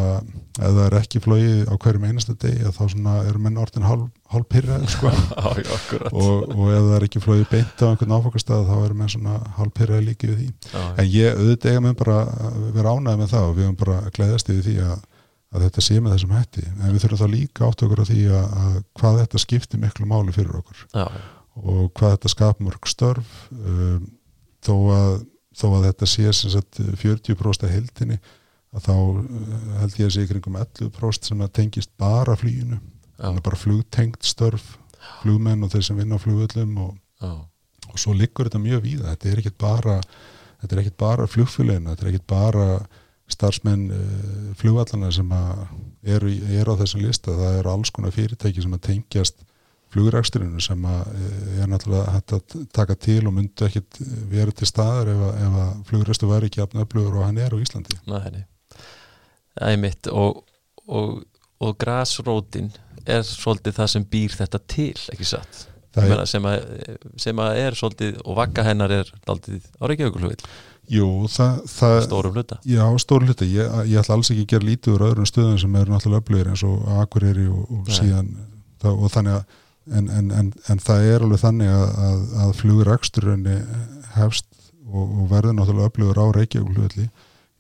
[0.59, 2.83] ef það er ekki flóið á hverjum einasta degi, þá
[3.23, 5.13] eru menn orðin hálf, pyrraði, sko.
[5.15, 8.77] já, já, akkurat og, og ef það er ekki flóið beint á einhvern áfokastað, þá
[8.83, 10.53] eru menn svona hálf pyrraði líki við því.
[10.75, 12.21] já, En ég auðvitað eiga með bara
[12.51, 15.03] að vera ánægð með það og við höfum bara að gleðast yfir því að,
[15.51, 16.67] að þetta sé með þessum hætti.
[16.71, 20.11] En við þurfum þá líka átt okkur á því að, að hvað þetta skiptir miklu
[20.11, 21.07] máli fyrir okkur já,
[21.61, 24.07] og hvað þetta skap mörg störf um,
[24.65, 25.15] þó, að,
[25.57, 28.19] þó að þetta sé sem sagt 40% af heldinni
[28.71, 32.79] að þá uh, held ég að sé í kringum 11% sem að tengist bara flýinu,
[32.79, 34.75] já, þannig að bara flugtengt störf,
[35.23, 37.31] flugmenn og þeir sem vinna á flugvöllum og,
[37.89, 40.01] og svo liggur þetta mjög víða, þetta er ekkit bara
[40.61, 42.67] þetta er ekkit bara flugfélagina þetta er ekkit bara
[43.31, 45.63] starfsmenn uh, flugvallana sem að
[46.17, 49.45] eru, eru á þessum lista, það eru alls konar fyrirtæki sem að tengjast
[49.95, 55.11] flugræksturinu sem eh, er náttúrulega hægt að taka til og myndu ekkit vera til staðar
[55.15, 57.99] ef að, að flugrækstur væri ekki afn öflugur og hann er á Íslandi.
[58.07, 58.45] nei,
[59.59, 60.45] Það er mitt og,
[60.87, 61.25] og,
[61.61, 62.71] og grasrótin
[63.05, 65.67] er svolítið það sem býr þetta til, ekki satt?
[65.99, 66.69] Er, sem, að,
[67.19, 70.45] sem að er svolítið og vakka hennar er daldið á Reykjavíkulhugvill
[70.91, 72.59] jú, það, það stórum hluta.
[72.67, 73.49] Já, stór hluti.
[73.55, 76.51] Ég, ég ætla alls ekki að gera lítið úr öðrum stöðum sem eru náttúrulega öflugir
[76.53, 78.31] eins og Akureyri og, og síðan
[78.91, 79.59] og þannig að
[79.91, 83.49] en, en, en, en það er alveg þannig að, að, að fluguræksturinn
[84.17, 84.49] hefst
[84.91, 87.11] og, og verður náttúrulega öflugur á Reykjavík ég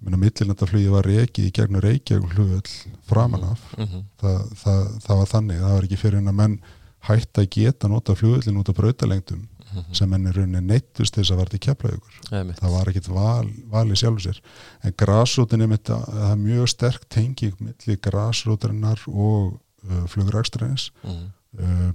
[0.00, 2.70] meina millinandaflugi var reikið í gegnum Reykjavík
[3.04, 3.64] framan af.
[3.76, 4.04] Mm -hmm.
[4.22, 6.60] það, það, það var þannig, það var ekki fyrir en að menn
[7.08, 9.94] hætt að geta nota flugullin út af brautalengdum Mhm.
[9.94, 12.20] sem menn er rauninni neittust þess að verði keflaugur
[12.58, 14.40] það var ekkit val, val í sjálfu sér.
[14.82, 20.90] En grásrótin er mitt að það er mjög sterk tenging milli grásrótarinnar og uh, flugrækstræðins
[21.04, 21.28] mm
[21.58, 21.92] uh,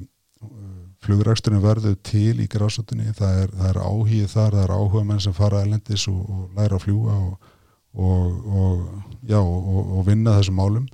[1.05, 5.35] flugræksturinn verður til í grásrótinni, það er, er áhugið þar, það er áhuga menn sem
[5.37, 7.51] fara elendis og, og læra að fljúa og,
[7.93, 8.85] og, og,
[9.23, 10.87] já, og, og vinna þessum málum.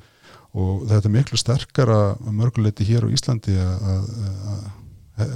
[0.51, 4.09] Og þetta er miklu sterkara að mörguleiti hér á Íslandi að, að,
[4.51, 4.63] að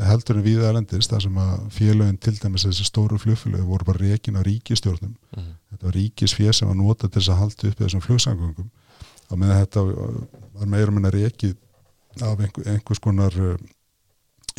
[0.09, 4.01] heldur en við elendis þar sem að félögin til dæmis þessi stóru flugfélög voru bara
[4.01, 5.51] reikin á ríkistjórnum -hmm.
[5.71, 8.69] þetta var ríkisfér sem var nota til þess að halda upp þessum flugsangungum
[9.29, 9.83] og með þetta
[10.53, 11.55] var meira meina reikið
[12.21, 13.55] af einhver, einhvers konar uh,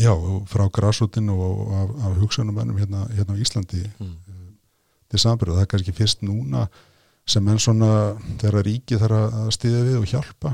[0.00, 0.12] já,
[0.50, 3.82] frá grásútin og af, af hugsunumennum hérna, hérna á Íslandi.
[3.98, 4.16] Mm.
[5.10, 6.66] til sambröð, það er kannski fyrst núna
[7.26, 7.90] sem enn svona
[8.40, 10.52] þegar ríkið þarf að stiðja við og hjálpa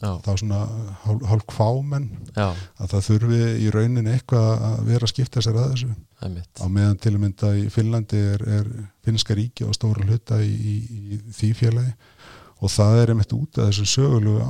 [0.00, 0.60] já, þá svona
[1.04, 2.48] hálf, hálf kvámenn já,
[2.80, 5.90] að það þurfi í raunin eitthvað að vera að skipta sér að þessu.
[6.20, 8.70] Það er mitt á meðan til að mynda í Finnlandi er, er
[9.06, 10.76] finnska ríki á stóra hluta í, í,
[11.16, 11.94] í því félagi
[12.60, 14.40] og það er einmitt út af þessum sögulegu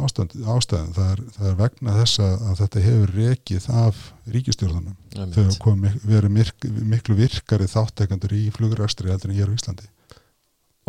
[0.51, 0.95] ástæðum.
[0.97, 4.03] Það er, það er vegna þess að, þetta hefur rekið af
[4.35, 4.97] ríkistjórnunum
[5.37, 9.87] þau komið verið mirk, miklu virkari þáttekandur í flugræstri heldur en hér á Íslandi.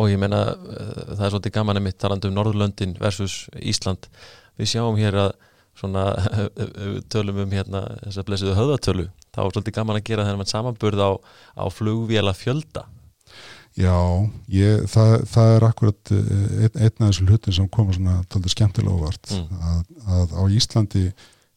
[0.02, 4.08] Og ég meina uh, það er svolítið gaman einmitt talandi um Norðurlöndin versus Ísland.
[4.58, 5.34] Við sjáum hér að
[5.78, 6.08] svona
[7.12, 11.00] tölum um hérna þess að blessiðu höfðatölu þá er svolítið gaman að gera þennan samanburð
[11.00, 11.10] á,
[11.56, 12.84] á flugvéla fjölda
[13.78, 13.94] Já,
[14.52, 16.32] ég, það, það er akkurat eh,
[16.66, 19.62] einn, einn af þessu hlutin sem koma svona tóldur skemmtilega óvart Mm.
[19.64, 19.84] að,
[20.18, 21.04] að á Íslandi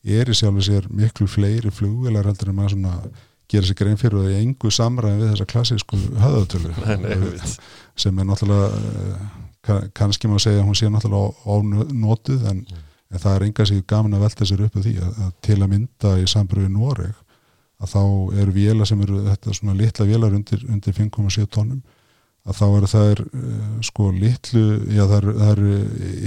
[0.05, 2.93] er í sjálfu sér miklu fleiri flugvelar heldur en maður svona
[3.51, 5.99] gera sér grein fyrir og það er engu samræði við þessa klassísku
[7.03, 7.57] nei, einmitt.
[7.99, 9.27] sem er náttúrulega eh,
[9.65, 13.17] kann- kannski má segja að hún sé náttúrulega ónotuð en, Mm.
[13.17, 15.59] en það er enga sig gaman að velta sér upp á því að, að til
[15.61, 17.13] að mynda í sambröðu Noreg
[17.83, 18.01] að þá
[18.41, 21.81] eru vélar sem eru þetta svona litla vélar undir, undir 5,7 tónum
[22.45, 25.77] að þá eru er uh, sko litlu, já það eru,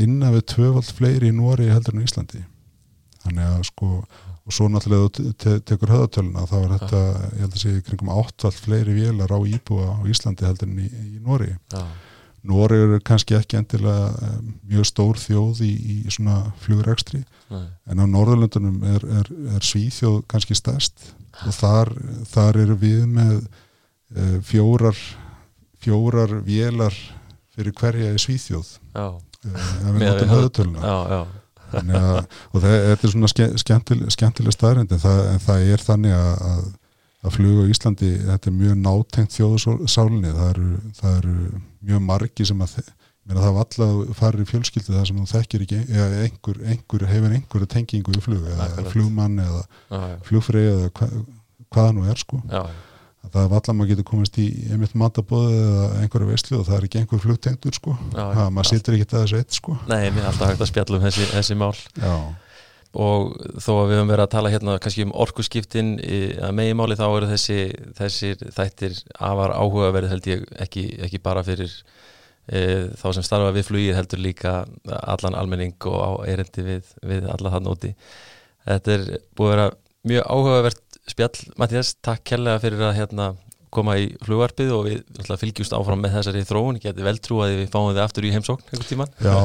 [0.05, 2.43] innan við tvöfald fleiri í Nóri heldur en á Íslandi.
[3.25, 3.93] Þannig að sko
[4.49, 7.01] og svo náttúrulega te- te tekur höðatöluna þá er þetta,
[7.37, 10.87] ég held að segja kringum áttfald fleiri vélar á íbúa á Íslandi heldur en í,
[10.89, 11.83] í Nóri já,
[12.49, 17.21] Nóri eru kannski ekki endilega um, mjög stór þjóð í, í svona flugrekstri
[17.53, 21.11] nei, en á Norðurlöndunum er, er, er Svíþjóð kannski stærst.
[21.45, 21.93] Og þar,
[22.33, 24.97] þar eru við með uh, fjórar
[25.85, 26.95] fjórar vélar
[27.55, 28.69] fyrir hverja í Svíþjóð.
[29.83, 30.83] Notum höfð- höðutöluna
[32.55, 36.31] og þetta er svona ske, skemmtileg, skemmtileg staðrind en það, en það er þannig að,
[36.49, 36.63] að,
[37.29, 40.69] að flug á Íslandi, þetta er mjög nátengt þjóðsálinni, það eru,
[41.01, 41.35] það eru
[41.91, 42.79] mjög margi sem að
[43.29, 47.07] meina það var alltaf farir í fjölskyldu það sem þú þekkir ekki, eða einhver, einhver
[47.13, 49.63] hefur einhverju tengingu í flug eða flugmann eða
[50.25, 51.09] flugfreyja eða hva,
[51.69, 52.41] hvað það nú er sko.
[52.49, 52.63] Já,
[53.27, 56.89] það er valla maður getur komist í einmitt matabóði eða einhverju veislu og það er
[56.89, 57.97] ekki einhver flugtengdur sko.
[58.15, 58.45] Já, já.
[58.55, 59.79] maður situr ekki að þessu eitt sko.
[59.91, 61.73] Nei, mér er alltaf hægt að spjalla um þessi, þessi mál.
[61.99, 62.15] Já,
[62.97, 65.91] og þó að við höfum verið að tala hérna kannski um orkuskiptin
[66.41, 67.59] að megimáli þá eru þessi
[67.99, 71.75] þessir þættir afar áhugaverð held ég ekki, ekki bara fyrir
[72.49, 74.55] e, þá sem starfa við flugið heldur líka
[75.03, 77.93] allan almenning og á erendi við, við alla það nóti
[78.65, 79.07] þetta er
[79.37, 79.69] búið að vera
[80.09, 80.83] mjög áhugavert
[81.13, 83.33] spjall Mattias, takk kærlega fyrir að hérna
[83.75, 87.59] koma í flugvarpið og við fylgjumst áfram með þessari þróun, ég geti vel trú að
[87.59, 89.37] við fáum þið aftur í heimsókn einhvern tíman Já,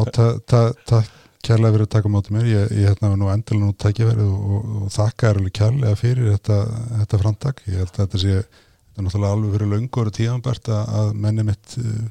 [0.88, 4.30] takk kærlega fyrir að taka mótið mér, ég, ég hérna nú endilega nú takja verið
[4.32, 6.60] og, og, og þakka er alveg kærlega fyrir þetta,
[7.02, 10.72] þetta framtak, ég held að þetta sé þetta er náttúrulega alveg fyrir laungur og tíanbært
[10.78, 12.06] að menni mitt uh,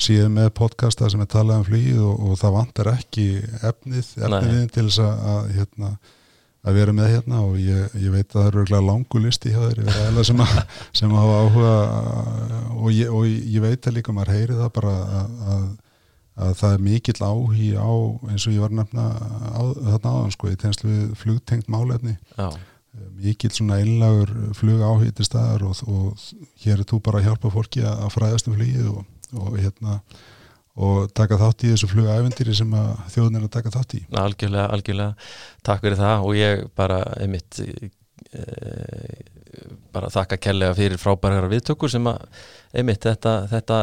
[0.00, 3.26] síðan með podcasta sem er talað um flýið og, og það vantar ekki
[3.60, 5.92] efnið, efnið til þess að hérna
[6.64, 10.20] að vera með hérna og ég, ég veit að það eru langu listi hjá þeir
[10.24, 10.60] sem, að,
[10.96, 11.72] sem að hafa áhuga
[12.80, 15.66] og ég, og ég veit að líka maður heyri það bara að, að
[16.34, 17.92] að það er mikill áhí á
[18.32, 19.04] eins og ég var nefna
[19.54, 22.48] á, þarna áðan sko, í tegnslu við flugtengt málefni Já.
[23.18, 27.52] Mikill svona einlagur flug áhí til staðar og, og hér er þú bara að hjálpa
[27.54, 29.04] fólki að fræðast um flugið og,
[29.38, 30.00] og hérna
[30.74, 32.72] og taka þátt í þessu flugævendyri sem
[33.14, 34.00] þjóðin er að taka þátt í.
[34.18, 35.28] Algjörlega, algjörlega,
[35.66, 38.42] takk fyrir það og ég bara, einmitt e,
[39.94, 42.24] bara þakka kellega fyrir frábæra viðtökur sem að
[42.74, 43.78] einmitt þetta, þetta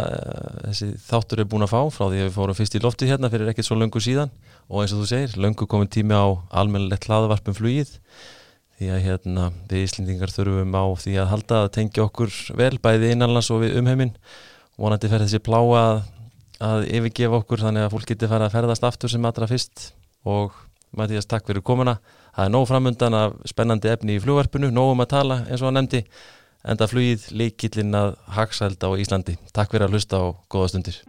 [0.68, 3.32] eh, þáttur er búin að fá frá því að við fórum fyrst í lofti hérna
[3.32, 4.32] fyrir ekkert svo löngu síðan.
[4.72, 6.28] Og eins og þú segir, löngu komin tími á
[6.62, 7.94] almennilegt hlaðavarpum flugið.
[8.80, 13.12] Því að hérna við Íslendingar þurfum á því að halda að tengja okkur vel bæði
[13.16, 14.16] innanlands og við umheimin
[14.80, 15.60] vonandi fer þessi plá
[16.62, 19.92] að, yfirgefa okkur þannig að fólk getur fara að ferðast aftur sem allra fyrst
[20.30, 20.54] og
[20.98, 21.98] Mattías takk fyrir komuna
[22.36, 25.72] það er nóg framundan af spennandi efni í flugvarpinu, nóg um að tala eins og
[25.72, 26.04] að nefndi
[26.62, 29.38] enda flugið leikillin að haksælda á Íslandi.
[29.56, 31.02] Takk fyrir að hlusta og góða stundir.